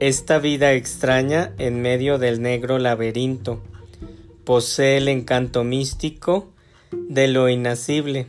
esta 0.00 0.38
vida 0.38 0.72
extraña 0.72 1.52
en 1.58 1.82
medio 1.82 2.16
del 2.16 2.40
negro 2.40 2.78
laberinto, 2.78 3.60
posee 4.44 4.96
el 4.96 5.08
encanto 5.08 5.62
místico 5.62 6.51
de 6.92 7.28
lo 7.28 7.48
inacible 7.48 8.28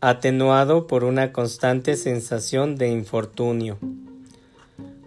atenuado 0.00 0.86
por 0.86 1.04
una 1.04 1.32
constante 1.32 1.96
sensación 1.96 2.76
de 2.76 2.88
infortunio. 2.88 3.78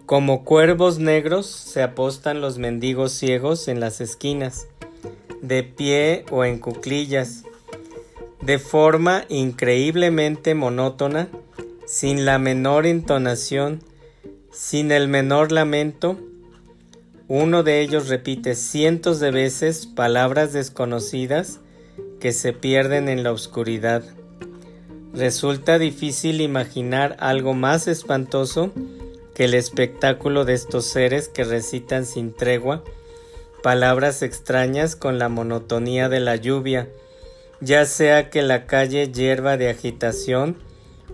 Como 0.06 0.44
cuervos 0.44 0.98
negros 0.98 1.46
se 1.46 1.82
apostan 1.82 2.40
los 2.40 2.58
mendigos 2.58 3.12
ciegos 3.12 3.68
en 3.68 3.80
las 3.80 4.00
esquinas, 4.00 4.66
de 5.40 5.62
pie 5.62 6.24
o 6.30 6.44
en 6.44 6.58
cuclillas, 6.58 7.44
de 8.42 8.58
forma 8.58 9.24
increíblemente 9.28 10.54
monótona, 10.54 11.28
sin 11.86 12.24
la 12.24 12.38
menor 12.38 12.86
entonación, 12.86 13.82
sin 14.50 14.90
el 14.90 15.08
menor 15.08 15.52
lamento, 15.52 16.18
uno 17.28 17.62
de 17.62 17.80
ellos 17.80 18.08
repite 18.08 18.56
cientos 18.56 19.20
de 19.20 19.30
veces 19.30 19.86
palabras 19.86 20.52
desconocidas 20.52 21.60
que 22.20 22.32
se 22.32 22.52
pierden 22.52 23.08
en 23.08 23.22
la 23.22 23.32
oscuridad. 23.32 24.04
Resulta 25.12 25.78
difícil 25.78 26.40
imaginar 26.40 27.16
algo 27.18 27.54
más 27.54 27.88
espantoso 27.88 28.72
que 29.34 29.46
el 29.46 29.54
espectáculo 29.54 30.44
de 30.44 30.54
estos 30.54 30.86
seres 30.86 31.28
que 31.28 31.44
recitan 31.44 32.06
sin 32.06 32.32
tregua 32.32 32.84
palabras 33.62 34.22
extrañas 34.22 34.96
con 34.96 35.18
la 35.18 35.28
monotonía 35.28 36.08
de 36.08 36.20
la 36.20 36.36
lluvia, 36.36 36.88
ya 37.60 37.84
sea 37.84 38.30
que 38.30 38.42
la 38.42 38.66
calle 38.66 39.12
hierva 39.12 39.56
de 39.56 39.68
agitación 39.68 40.56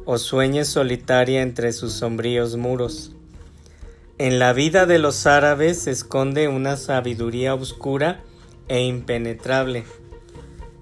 o 0.04 0.18
sueñe 0.18 0.64
solitaria 0.64 1.42
entre 1.42 1.72
sus 1.72 1.92
sombríos 1.92 2.56
muros. 2.56 3.12
En 4.18 4.38
la 4.38 4.52
vida 4.52 4.86
de 4.86 4.98
los 4.98 5.26
árabes 5.26 5.82
se 5.82 5.90
esconde 5.90 6.48
una 6.48 6.76
sabiduría 6.76 7.54
oscura 7.54 8.22
e 8.68 8.82
impenetrable. 8.84 9.84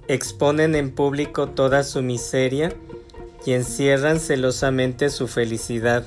Exponen 0.06 0.74
en 0.74 0.90
público 0.90 1.48
toda 1.48 1.82
su 1.82 2.02
miseria 2.02 2.72
y 3.46 3.52
encierran 3.52 4.20
celosamente 4.20 5.10
su 5.10 5.28
felicidad. 5.28 6.04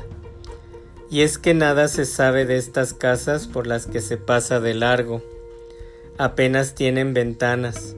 Y 1.10 1.22
es 1.22 1.38
que 1.38 1.54
nada 1.54 1.88
se 1.88 2.06
sabe 2.06 2.46
de 2.46 2.58
estas 2.58 2.94
casas 2.94 3.48
por 3.48 3.66
las 3.66 3.88
que 3.88 4.02
se 4.02 4.18
pasa 4.18 4.60
de 4.60 4.74
largo. 4.74 5.24
Apenas 6.18 6.76
tienen 6.76 7.14
ventanas. 7.14 7.96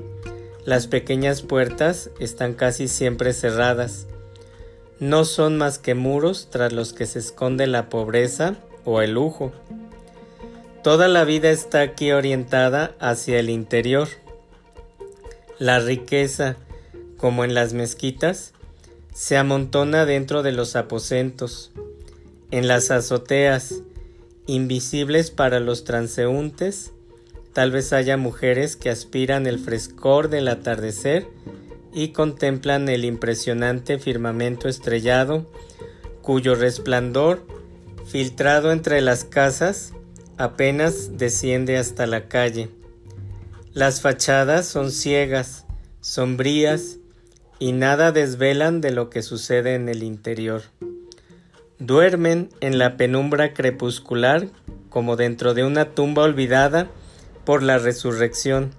Las 0.65 0.87
pequeñas 0.87 1.41
puertas 1.41 2.11
están 2.19 2.53
casi 2.53 2.87
siempre 2.87 3.33
cerradas. 3.33 4.07
No 4.99 5.25
son 5.25 5.57
más 5.57 5.79
que 5.79 5.95
muros 5.95 6.49
tras 6.51 6.73
los 6.73 6.93
que 6.93 7.05
se 7.05 7.19
esconde 7.19 7.65
la 7.67 7.89
pobreza 7.89 8.55
o 8.85 9.01
el 9.01 9.13
lujo. 9.13 9.51
Toda 10.83 11.07
la 11.07 11.23
vida 11.23 11.49
está 11.49 11.81
aquí 11.81 12.11
orientada 12.11 12.95
hacia 12.99 13.39
el 13.39 13.49
interior. 13.49 14.07
La 15.59 15.79
riqueza, 15.79 16.55
como 17.17 17.43
en 17.43 17.53
las 17.53 17.73
mezquitas, 17.73 18.53
se 19.13 19.35
amontona 19.35 20.05
dentro 20.05 20.41
de 20.41 20.53
los 20.53 20.77
aposentos, 20.77 21.71
en 22.49 22.69
las 22.69 22.91
azoteas, 22.91 23.81
invisibles 24.47 25.31
para 25.31 25.59
los 25.59 25.83
transeúntes, 25.83 26.93
tal 27.51 27.71
vez 27.71 27.91
haya 27.91 28.15
mujeres 28.15 28.77
que 28.77 28.89
aspiran 28.89 29.47
el 29.47 29.59
frescor 29.59 30.29
del 30.29 30.47
atardecer 30.47 31.27
y 31.93 32.13
contemplan 32.13 32.87
el 32.87 33.03
impresionante 33.03 33.99
firmamento 33.99 34.69
estrellado, 34.69 35.45
cuyo 36.21 36.55
resplandor, 36.55 37.45
filtrado 38.07 38.71
entre 38.71 39.01
las 39.01 39.25
casas, 39.25 39.91
apenas 40.37 41.17
desciende 41.17 41.77
hasta 41.77 42.07
la 42.07 42.29
calle. 42.29 42.69
Las 43.73 44.01
fachadas 44.01 44.65
son 44.65 44.91
ciegas, 44.91 45.65
sombrías 46.01 46.97
y 47.59 47.71
nada 47.71 48.11
desvelan 48.11 48.81
de 48.81 48.91
lo 48.91 49.11
que 49.11 49.21
sucede 49.21 49.75
en 49.75 49.89
el 49.89 50.01
interior. 50.01 50.63
Duermen 51.77 52.49
en 52.61 52.79
la 52.79 52.97
penumbra 52.97 53.53
crepuscular 53.53 54.47
como 54.89 55.15
dentro 55.17 55.53
de 55.53 55.63
una 55.63 55.85
tumba 55.85 56.23
olvidada 56.23 56.87
por 57.45 57.61
la 57.61 57.77
resurrección, 57.77 58.71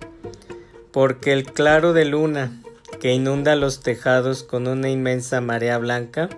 porque 0.90 1.32
el 1.32 1.44
claro 1.44 1.92
de 1.92 2.04
luna 2.04 2.60
que 3.00 3.12
inunda 3.12 3.54
los 3.54 3.80
tejados 3.80 4.42
con 4.42 4.66
una 4.66 4.90
inmensa 4.90 5.40
marea 5.40 5.78
blanca 5.78 6.28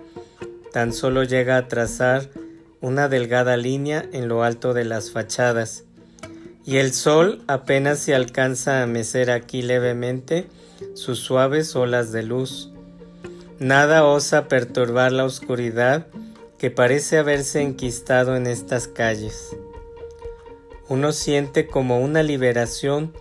tan 0.71 0.93
solo 0.93 1.23
llega 1.23 1.57
a 1.57 1.67
trazar 1.67 2.29
una 2.81 3.09
delgada 3.09 3.57
línea 3.57 4.05
en 4.11 4.27
lo 4.27 4.43
alto 4.43 4.73
de 4.73 4.85
las 4.85 5.11
fachadas, 5.11 5.85
y 6.65 6.77
el 6.77 6.93
sol 6.93 7.41
apenas 7.47 7.99
se 7.99 8.15
alcanza 8.15 8.81
a 8.81 8.87
mecer 8.87 9.31
aquí 9.31 9.61
levemente 9.61 10.47
sus 10.93 11.19
suaves 11.19 11.75
olas 11.75 12.11
de 12.11 12.23
luz. 12.23 12.71
Nada 13.59 14.05
osa 14.05 14.47
perturbar 14.47 15.11
la 15.11 15.25
oscuridad 15.25 16.07
que 16.57 16.71
parece 16.71 17.17
haberse 17.17 17.61
enquistado 17.61 18.35
en 18.35 18.47
estas 18.47 18.87
calles. 18.87 19.55
Uno 20.87 21.11
siente 21.11 21.67
como 21.67 21.99
una 21.99 22.23
liberación 22.23 23.13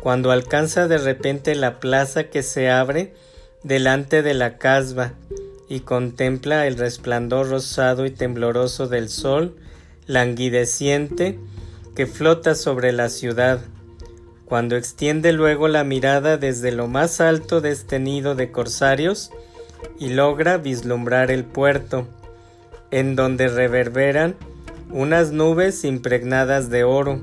cuando 0.00 0.30
alcanza 0.30 0.88
de 0.88 0.98
repente 0.98 1.54
la 1.54 1.80
plaza 1.80 2.24
que 2.24 2.42
se 2.42 2.70
abre 2.70 3.14
delante 3.62 4.22
de 4.22 4.34
la 4.34 4.58
casba 4.58 5.14
y 5.68 5.80
contempla 5.80 6.66
el 6.66 6.76
resplandor 6.76 7.50
rosado 7.50 8.06
y 8.06 8.10
tembloroso 8.10 8.88
del 8.88 9.08
sol 9.08 9.56
languideciente 10.06 11.38
que 11.98 12.06
flota 12.06 12.54
sobre 12.54 12.92
la 12.92 13.08
ciudad 13.08 13.58
cuando 14.44 14.76
extiende 14.76 15.32
luego 15.32 15.66
la 15.66 15.82
mirada 15.82 16.36
desde 16.36 16.70
lo 16.70 16.86
más 16.86 17.20
alto 17.20 17.60
de 17.60 17.72
este 17.72 17.98
nido 17.98 18.36
de 18.36 18.52
corsarios 18.52 19.32
y 19.98 20.10
logra 20.10 20.58
vislumbrar 20.58 21.32
el 21.32 21.44
puerto, 21.44 22.06
en 22.92 23.16
donde 23.16 23.48
reverberan 23.48 24.36
unas 24.92 25.32
nubes 25.32 25.82
impregnadas 25.82 26.70
de 26.70 26.84
oro, 26.84 27.20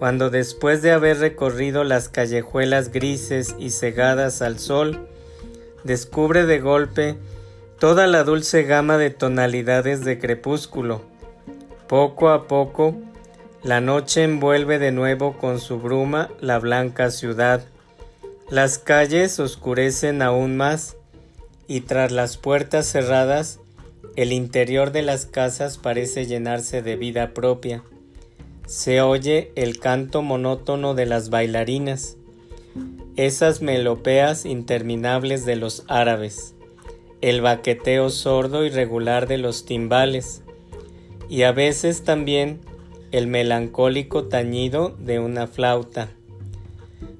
cuando 0.00 0.30
después 0.30 0.82
de 0.82 0.90
haber 0.90 1.20
recorrido 1.20 1.84
las 1.84 2.08
callejuelas 2.08 2.90
grises 2.90 3.54
y 3.56 3.70
cegadas 3.70 4.42
al 4.42 4.58
sol, 4.58 5.06
descubre 5.84 6.44
de 6.44 6.58
golpe 6.58 7.18
toda 7.78 8.08
la 8.08 8.24
dulce 8.24 8.64
gama 8.64 8.98
de 8.98 9.10
tonalidades 9.10 10.04
de 10.04 10.18
crepúsculo. 10.18 11.02
Poco 11.86 12.30
a 12.30 12.48
poco, 12.48 12.96
la 13.62 13.80
noche 13.80 14.24
envuelve 14.24 14.80
de 14.80 14.90
nuevo 14.90 15.38
con 15.38 15.60
su 15.60 15.78
bruma 15.78 16.30
la 16.40 16.58
blanca 16.58 17.10
ciudad. 17.10 17.64
Las 18.50 18.78
calles 18.78 19.38
oscurecen 19.38 20.20
aún 20.20 20.56
más 20.56 20.96
y 21.68 21.82
tras 21.82 22.10
las 22.10 22.36
puertas 22.36 22.86
cerradas 22.86 23.60
el 24.16 24.32
interior 24.32 24.90
de 24.90 25.02
las 25.02 25.26
casas 25.26 25.78
parece 25.78 26.26
llenarse 26.26 26.82
de 26.82 26.96
vida 26.96 27.34
propia. 27.34 27.84
Se 28.66 29.00
oye 29.00 29.52
el 29.54 29.78
canto 29.78 30.22
monótono 30.22 30.94
de 30.94 31.06
las 31.06 31.30
bailarinas, 31.30 32.16
esas 33.16 33.62
melopeas 33.62 34.44
interminables 34.44 35.46
de 35.46 35.56
los 35.56 35.84
árabes, 35.86 36.54
el 37.20 37.40
baqueteo 37.40 38.10
sordo 38.10 38.64
y 38.64 38.70
regular 38.70 39.28
de 39.28 39.38
los 39.38 39.64
timbales, 39.64 40.42
y 41.28 41.42
a 41.42 41.52
veces 41.52 42.02
también 42.02 42.60
el 43.12 43.26
melancólico 43.26 44.24
tañido 44.24 44.96
de 44.98 45.20
una 45.20 45.46
flauta. 45.46 46.08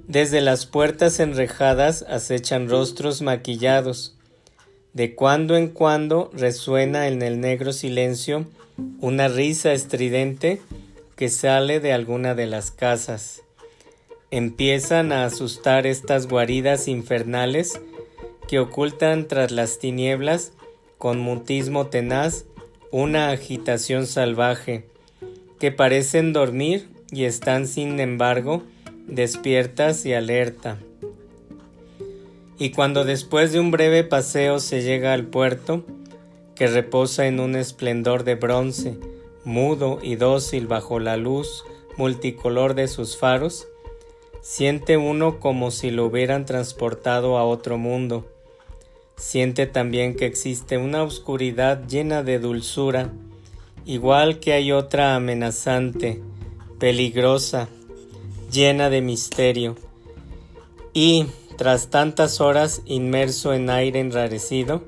Desde 0.08 0.40
las 0.40 0.66
puertas 0.66 1.20
enrejadas 1.20 2.04
acechan 2.08 2.68
rostros 2.68 3.22
maquillados, 3.22 4.16
de 4.94 5.14
cuando 5.14 5.56
en 5.56 5.68
cuando 5.68 6.30
resuena 6.34 7.08
en 7.08 7.22
el 7.22 7.40
negro 7.40 7.72
silencio 7.72 8.46
una 9.00 9.28
risa 9.28 9.72
estridente 9.72 10.60
que 11.16 11.28
sale 11.28 11.80
de 11.80 11.92
alguna 11.92 12.34
de 12.34 12.46
las 12.46 12.70
casas. 12.70 13.42
Empiezan 14.30 15.12
a 15.12 15.24
asustar 15.24 15.86
estas 15.86 16.26
guaridas 16.26 16.88
infernales 16.88 17.80
que 18.48 18.58
ocultan 18.58 19.28
tras 19.28 19.50
las 19.50 19.78
tinieblas 19.78 20.52
con 20.98 21.20
mutismo 21.20 21.86
tenaz 21.86 22.44
una 22.90 23.30
agitación 23.30 24.06
salvaje, 24.06 24.84
que 25.62 25.70
parecen 25.70 26.32
dormir 26.32 26.88
y 27.12 27.22
están 27.22 27.68
sin 27.68 28.00
embargo 28.00 28.64
despiertas 29.06 30.04
y 30.04 30.12
alerta 30.12 30.76
y 32.58 32.70
cuando 32.70 33.04
después 33.04 33.52
de 33.52 33.60
un 33.60 33.70
breve 33.70 34.02
paseo 34.02 34.58
se 34.58 34.82
llega 34.82 35.12
al 35.12 35.26
puerto, 35.26 35.84
que 36.56 36.66
reposa 36.66 37.28
en 37.28 37.38
un 37.38 37.54
esplendor 37.54 38.24
de 38.24 38.34
bronce, 38.34 38.98
mudo 39.44 40.00
y 40.02 40.16
dócil 40.16 40.66
bajo 40.66 40.98
la 40.98 41.16
luz 41.16 41.64
multicolor 41.96 42.74
de 42.74 42.88
sus 42.88 43.16
faros, 43.16 43.68
siente 44.40 44.96
uno 44.96 45.38
como 45.38 45.70
si 45.70 45.92
lo 45.92 46.06
hubieran 46.06 46.44
transportado 46.44 47.38
a 47.38 47.44
otro 47.44 47.78
mundo. 47.78 48.28
Siente 49.16 49.66
también 49.66 50.16
que 50.16 50.26
existe 50.26 50.76
una 50.76 51.04
oscuridad 51.04 51.86
llena 51.86 52.24
de 52.24 52.40
dulzura, 52.40 53.12
igual 53.84 54.38
que 54.38 54.52
hay 54.52 54.72
otra 54.72 55.14
amenazante, 55.14 56.22
peligrosa, 56.78 57.68
llena 58.50 58.90
de 58.90 59.00
misterio. 59.00 59.76
Y, 60.92 61.26
tras 61.56 61.88
tantas 61.88 62.40
horas 62.40 62.82
inmerso 62.86 63.54
en 63.54 63.70
aire 63.70 64.00
enrarecido, 64.00 64.82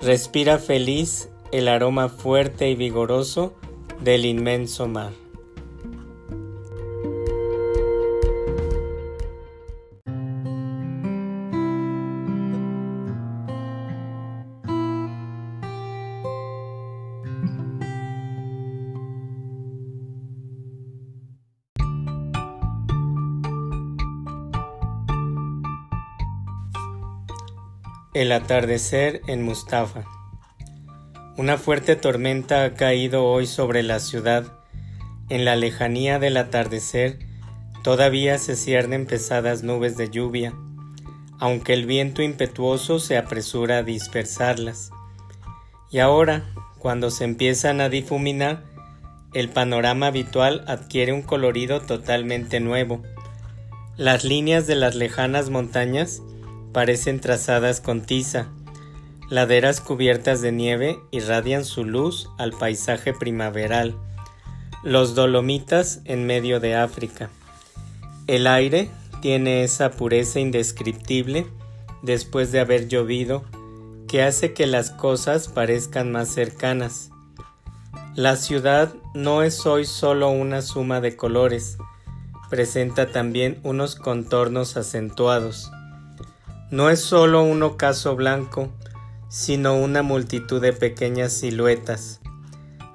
respira 0.00 0.58
feliz 0.58 1.28
el 1.52 1.68
aroma 1.68 2.08
fuerte 2.08 2.70
y 2.70 2.74
vigoroso 2.74 3.54
del 4.02 4.24
inmenso 4.24 4.88
mar. 4.88 5.12
El 28.20 28.32
atardecer 28.32 29.22
en 29.28 29.42
Mustafa. 29.42 30.04
Una 31.38 31.56
fuerte 31.56 31.96
tormenta 31.96 32.64
ha 32.64 32.74
caído 32.74 33.24
hoy 33.24 33.46
sobre 33.46 33.82
la 33.82 33.98
ciudad. 33.98 34.44
En 35.30 35.46
la 35.46 35.56
lejanía 35.56 36.18
del 36.18 36.36
atardecer 36.36 37.18
todavía 37.82 38.36
se 38.36 38.56
ciernen 38.56 39.06
pesadas 39.06 39.62
nubes 39.62 39.96
de 39.96 40.10
lluvia, 40.10 40.52
aunque 41.38 41.72
el 41.72 41.86
viento 41.86 42.20
impetuoso 42.20 42.98
se 42.98 43.16
apresura 43.16 43.78
a 43.78 43.82
dispersarlas. 43.84 44.90
Y 45.90 46.00
ahora, 46.00 46.44
cuando 46.78 47.10
se 47.10 47.24
empiezan 47.24 47.80
a 47.80 47.88
difuminar, 47.88 48.64
el 49.32 49.48
panorama 49.48 50.08
habitual 50.08 50.62
adquiere 50.66 51.14
un 51.14 51.22
colorido 51.22 51.80
totalmente 51.80 52.60
nuevo. 52.60 53.02
Las 53.96 54.24
líneas 54.24 54.66
de 54.66 54.74
las 54.74 54.94
lejanas 54.94 55.48
montañas 55.48 56.20
parecen 56.72 57.20
trazadas 57.20 57.80
con 57.80 58.02
tiza. 58.02 58.48
Laderas 59.28 59.80
cubiertas 59.80 60.40
de 60.40 60.52
nieve 60.52 60.98
irradian 61.10 61.64
su 61.64 61.84
luz 61.84 62.28
al 62.38 62.52
paisaje 62.52 63.12
primaveral. 63.12 63.96
Los 64.82 65.14
Dolomitas 65.14 66.00
en 66.04 66.26
medio 66.26 66.58
de 66.58 66.74
África. 66.74 67.30
El 68.26 68.46
aire 68.46 68.90
tiene 69.20 69.62
esa 69.62 69.90
pureza 69.90 70.40
indescriptible 70.40 71.46
después 72.02 72.50
de 72.52 72.60
haber 72.60 72.88
llovido 72.88 73.44
que 74.08 74.22
hace 74.22 74.54
que 74.54 74.66
las 74.66 74.90
cosas 74.90 75.48
parezcan 75.48 76.10
más 76.10 76.28
cercanas. 76.28 77.10
La 78.14 78.36
ciudad 78.36 78.92
no 79.14 79.42
es 79.42 79.66
hoy 79.66 79.84
solo 79.84 80.30
una 80.30 80.62
suma 80.62 81.00
de 81.00 81.14
colores, 81.14 81.78
presenta 82.48 83.06
también 83.06 83.60
unos 83.62 83.94
contornos 83.94 84.76
acentuados 84.76 85.70
no 86.70 86.88
es 86.88 87.00
solo 87.00 87.42
un 87.42 87.62
ocaso 87.62 88.14
blanco, 88.14 88.68
sino 89.28 89.76
una 89.76 90.02
multitud 90.02 90.60
de 90.60 90.72
pequeñas 90.72 91.32
siluetas. 91.32 92.20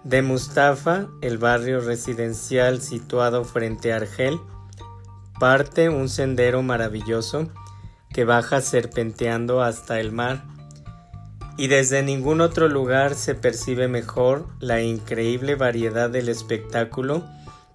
De 0.04 0.22
Mustafa, 0.22 1.08
el 1.22 1.38
barrio 1.38 1.82
residencial 1.82 2.82
situado 2.82 3.44
frente 3.44 3.92
a 3.92 3.98
Argel, 3.98 4.40
parte 5.40 5.90
un 5.90 6.10
sendero 6.10 6.62
maravilloso 6.62 7.50
que 8.14 8.24
baja 8.24 8.62
serpenteando 8.62 9.62
hasta 9.62 10.00
el 10.00 10.12
mar, 10.12 10.46
y 11.58 11.68
desde 11.68 12.04
ningún 12.04 12.42
otro 12.42 12.68
lugar 12.68 13.16
se 13.16 13.36
percibe 13.36 13.88
mejor 13.88 14.48
la 14.60 14.82
increíble 14.82 15.56
variedad 15.56 16.10
del 16.10 16.30
espectáculo 16.30 17.26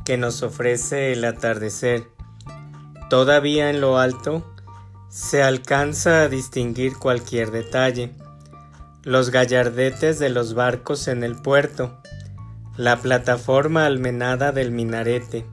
que 0.05 0.17
nos 0.17 0.43
ofrece 0.43 1.13
el 1.13 1.25
atardecer. 1.25 2.05
Todavía 3.09 3.71
en 3.71 3.81
lo 3.81 3.99
alto, 3.99 4.55
se 5.11 5.43
alcanza 5.43 6.23
a 6.23 6.29
distinguir 6.29 6.97
cualquier 6.97 7.51
detalle. 7.51 8.15
Los 9.03 9.31
gallardetes 9.31 10.21
de 10.21 10.31
los 10.31 10.55
barcos 10.55 11.09
en 11.09 11.25
el 11.25 11.35
puerto, 11.35 11.99
la 12.77 12.97
plataforma 12.97 13.87
almenada 13.87 14.53
del 14.53 14.71
minarete, 14.71 15.45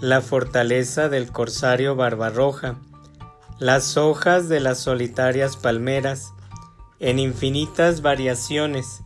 la 0.00 0.20
fortaleza 0.20 1.08
del 1.08 1.32
corsario 1.32 1.96
Barbarroja, 1.96 2.76
las 3.58 3.96
hojas 3.96 4.48
de 4.48 4.60
las 4.60 4.78
solitarias 4.78 5.56
palmeras, 5.56 6.32
en 7.00 7.18
infinitas 7.18 8.00
variaciones, 8.00 9.02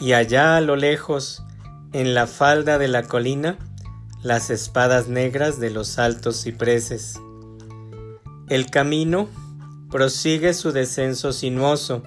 y 0.00 0.14
allá 0.14 0.56
a 0.56 0.62
lo 0.62 0.74
lejos, 0.74 1.42
en 1.92 2.14
la 2.14 2.26
falda 2.26 2.78
de 2.78 2.88
la 2.88 3.02
colina, 3.02 3.58
las 4.22 4.48
espadas 4.48 5.08
negras 5.08 5.60
de 5.60 5.68
los 5.68 5.98
altos 5.98 6.42
cipreses. 6.42 7.20
El 8.48 8.70
camino 8.70 9.28
prosigue 9.90 10.54
su 10.54 10.70
descenso 10.70 11.32
sinuoso. 11.32 12.04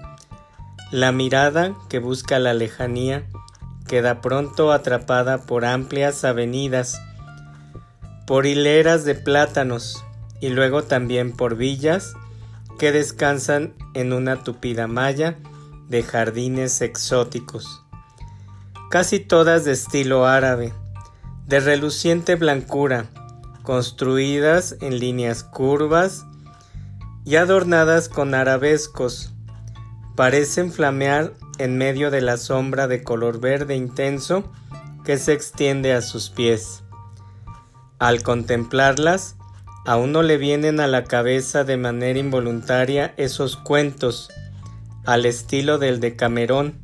La 0.90 1.12
mirada 1.12 1.76
que 1.90 2.00
busca 2.00 2.40
la 2.40 2.54
lejanía 2.54 3.28
queda 3.90 4.22
pronto 4.22 4.72
atrapada 4.72 5.40
por 5.40 5.66
amplias 5.66 6.24
avenidas, 6.24 7.02
por 8.26 8.46
hileras 8.46 9.04
de 9.04 9.16
plátanos 9.16 10.06
y 10.40 10.48
luego 10.48 10.84
también 10.84 11.34
por 11.34 11.58
villas 11.58 12.14
que 12.78 12.94
descansan 12.94 13.74
en 13.94 14.14
una 14.14 14.42
tupida 14.42 14.88
malla 14.88 15.36
de 15.90 16.04
jardines 16.04 16.80
exóticos, 16.80 17.84
casi 18.90 19.20
todas 19.20 19.66
de 19.66 19.74
estilo 19.74 20.26
árabe, 20.26 20.72
de 21.48 21.60
reluciente 21.60 22.36
blancura, 22.36 23.08
construidas 23.64 24.78
en 24.80 25.00
líneas 25.00 25.44
curvas 25.44 26.26
y 27.30 27.36
adornadas 27.36 28.10
con 28.10 28.34
arabescos, 28.34 29.32
parecen 30.16 30.72
flamear 30.74 31.36
en 31.60 31.78
medio 31.78 32.10
de 32.10 32.22
la 32.22 32.38
sombra 32.38 32.88
de 32.88 33.04
color 33.04 33.40
verde 33.40 33.76
intenso 33.76 34.52
que 35.06 35.20
se 35.20 35.34
extiende 35.34 35.94
a 35.94 36.02
sus 36.02 36.32
pies. 36.32 36.82
Al 38.00 38.24
contemplarlas, 38.24 39.36
a 39.86 39.96
uno 39.96 40.24
le 40.24 40.38
vienen 40.38 40.80
a 40.80 40.88
la 40.88 41.04
cabeza 41.04 41.64
de 41.64 41.78
manera 41.78 42.18
involuntaria 42.18 43.14
esos 43.16 43.58
cuentos, 43.58 44.32
al 45.06 45.28
estilo 45.28 45.78
del 45.78 46.00
de 46.00 46.16
Camerón, 46.16 46.80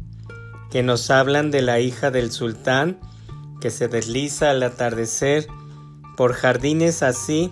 que 0.69 0.83
nos 0.83 1.09
hablan 1.09 1.49
de 1.49 1.63
la 1.63 1.79
hija 1.79 2.11
del 2.11 2.31
sultán 2.31 2.99
que 3.61 3.71
se 3.71 3.87
desliza 3.87 4.51
al 4.51 4.61
atardecer 4.61 5.47
por 6.15 6.33
jardines 6.33 7.01
así 7.01 7.51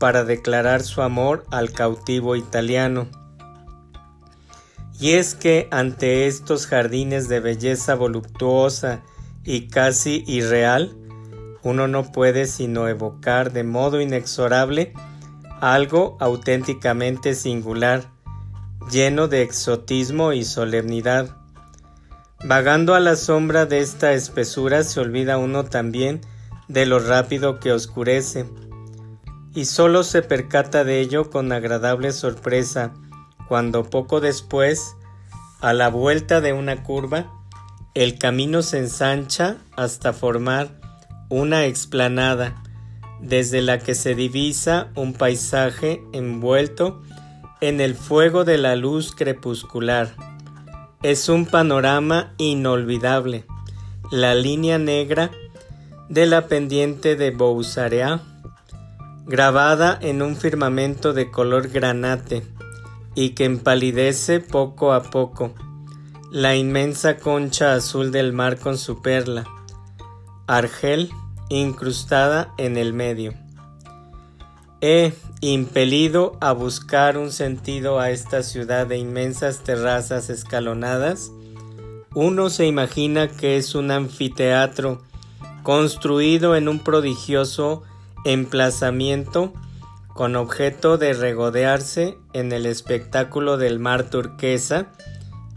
para 0.00 0.24
declarar 0.24 0.82
su 0.82 1.02
amor 1.02 1.44
al 1.50 1.72
cautivo 1.72 2.34
italiano. 2.34 3.06
Y 4.98 5.12
es 5.12 5.34
que 5.34 5.68
ante 5.70 6.26
estos 6.26 6.66
jardines 6.66 7.28
de 7.28 7.40
belleza 7.40 7.94
voluptuosa 7.94 9.02
y 9.44 9.68
casi 9.68 10.24
irreal, 10.26 10.96
uno 11.62 11.86
no 11.86 12.10
puede 12.12 12.46
sino 12.46 12.88
evocar 12.88 13.52
de 13.52 13.62
modo 13.62 14.00
inexorable 14.00 14.94
algo 15.60 16.16
auténticamente 16.18 17.34
singular, 17.34 18.10
lleno 18.90 19.28
de 19.28 19.42
exotismo 19.42 20.32
y 20.32 20.44
solemnidad. 20.44 21.36
Vagando 22.42 22.94
a 22.94 23.00
la 23.00 23.16
sombra 23.16 23.66
de 23.66 23.80
esta 23.80 24.14
espesura 24.14 24.82
se 24.82 24.98
olvida 24.98 25.36
uno 25.36 25.64
también 25.66 26.22
de 26.68 26.86
lo 26.86 27.00
rápido 27.00 27.60
que 27.60 27.72
oscurece, 27.72 28.46
y 29.54 29.64
solo 29.64 30.04
se 30.04 30.22
percata 30.22 30.84
de 30.84 31.00
ello 31.00 31.30
con 31.30 31.52
agradable 31.52 32.12
sorpresa 32.12 32.92
cuando 33.48 33.84
poco 33.90 34.20
después, 34.20 34.94
a 35.60 35.72
la 35.72 35.88
vuelta 35.88 36.40
de 36.40 36.52
una 36.52 36.84
curva, 36.84 37.26
el 37.94 38.18
camino 38.18 38.62
se 38.62 38.78
ensancha 38.78 39.56
hasta 39.76 40.12
formar 40.12 40.80
una 41.28 41.66
explanada 41.66 42.62
desde 43.20 43.60
la 43.60 43.80
que 43.80 43.96
se 43.96 44.14
divisa 44.14 44.90
un 44.94 45.12
paisaje 45.12 46.00
envuelto 46.12 47.02
en 47.60 47.80
el 47.80 47.94
fuego 47.94 48.44
de 48.44 48.56
la 48.56 48.76
luz 48.76 49.14
crepuscular. 49.14 50.14
Es 51.02 51.28
un 51.28 51.44
panorama 51.46 52.32
inolvidable. 52.38 53.44
La 54.12 54.34
línea 54.34 54.78
negra 54.78 55.30
de 56.08 56.26
la 56.26 56.46
pendiente 56.46 57.16
de 57.16 57.30
Bousarea, 57.32 58.22
grabada 59.30 59.96
en 60.02 60.22
un 60.22 60.34
firmamento 60.34 61.12
de 61.12 61.30
color 61.30 61.68
granate 61.68 62.42
y 63.14 63.30
que 63.30 63.44
empalidece 63.44 64.40
poco 64.40 64.92
a 64.92 65.04
poco. 65.04 65.54
La 66.32 66.56
inmensa 66.56 67.16
concha 67.16 67.74
azul 67.74 68.10
del 68.10 68.32
mar 68.32 68.58
con 68.58 68.76
su 68.76 69.00
perla, 69.02 69.46
argel 70.48 71.10
incrustada 71.48 72.52
en 72.58 72.76
el 72.76 72.92
medio. 72.92 73.34
He 74.80 75.12
impelido 75.40 76.36
a 76.40 76.50
buscar 76.50 77.16
un 77.16 77.30
sentido 77.30 78.00
a 78.00 78.10
esta 78.10 78.42
ciudad 78.42 78.88
de 78.88 78.98
inmensas 78.98 79.60
terrazas 79.60 80.28
escalonadas. 80.28 81.30
Uno 82.16 82.50
se 82.50 82.66
imagina 82.66 83.28
que 83.28 83.58
es 83.58 83.76
un 83.76 83.92
anfiteatro 83.92 85.02
construido 85.62 86.56
en 86.56 86.66
un 86.68 86.80
prodigioso 86.80 87.84
emplazamiento 88.24 89.52
con 90.08 90.36
objeto 90.36 90.98
de 90.98 91.12
regodearse 91.12 92.18
en 92.32 92.52
el 92.52 92.66
espectáculo 92.66 93.56
del 93.56 93.78
mar 93.78 94.10
turquesa 94.10 94.92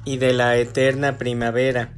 y 0.05 0.17
de 0.17 0.33
la 0.33 0.57
eterna 0.57 1.17
primavera 1.17 1.93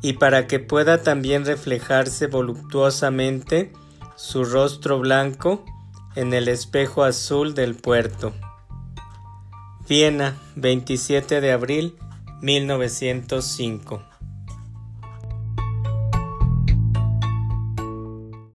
y 0.00 0.14
para 0.14 0.46
que 0.46 0.60
pueda 0.60 1.02
también 1.02 1.46
reflejarse 1.46 2.26
voluptuosamente 2.26 3.72
su 4.16 4.44
rostro 4.44 4.98
blanco 4.98 5.64
en 6.14 6.34
el 6.34 6.48
espejo 6.48 7.04
azul 7.04 7.54
del 7.54 7.74
puerto. 7.74 8.34
Viena, 9.88 10.36
27 10.56 11.40
de 11.40 11.52
abril 11.52 11.96
1905 12.42 14.13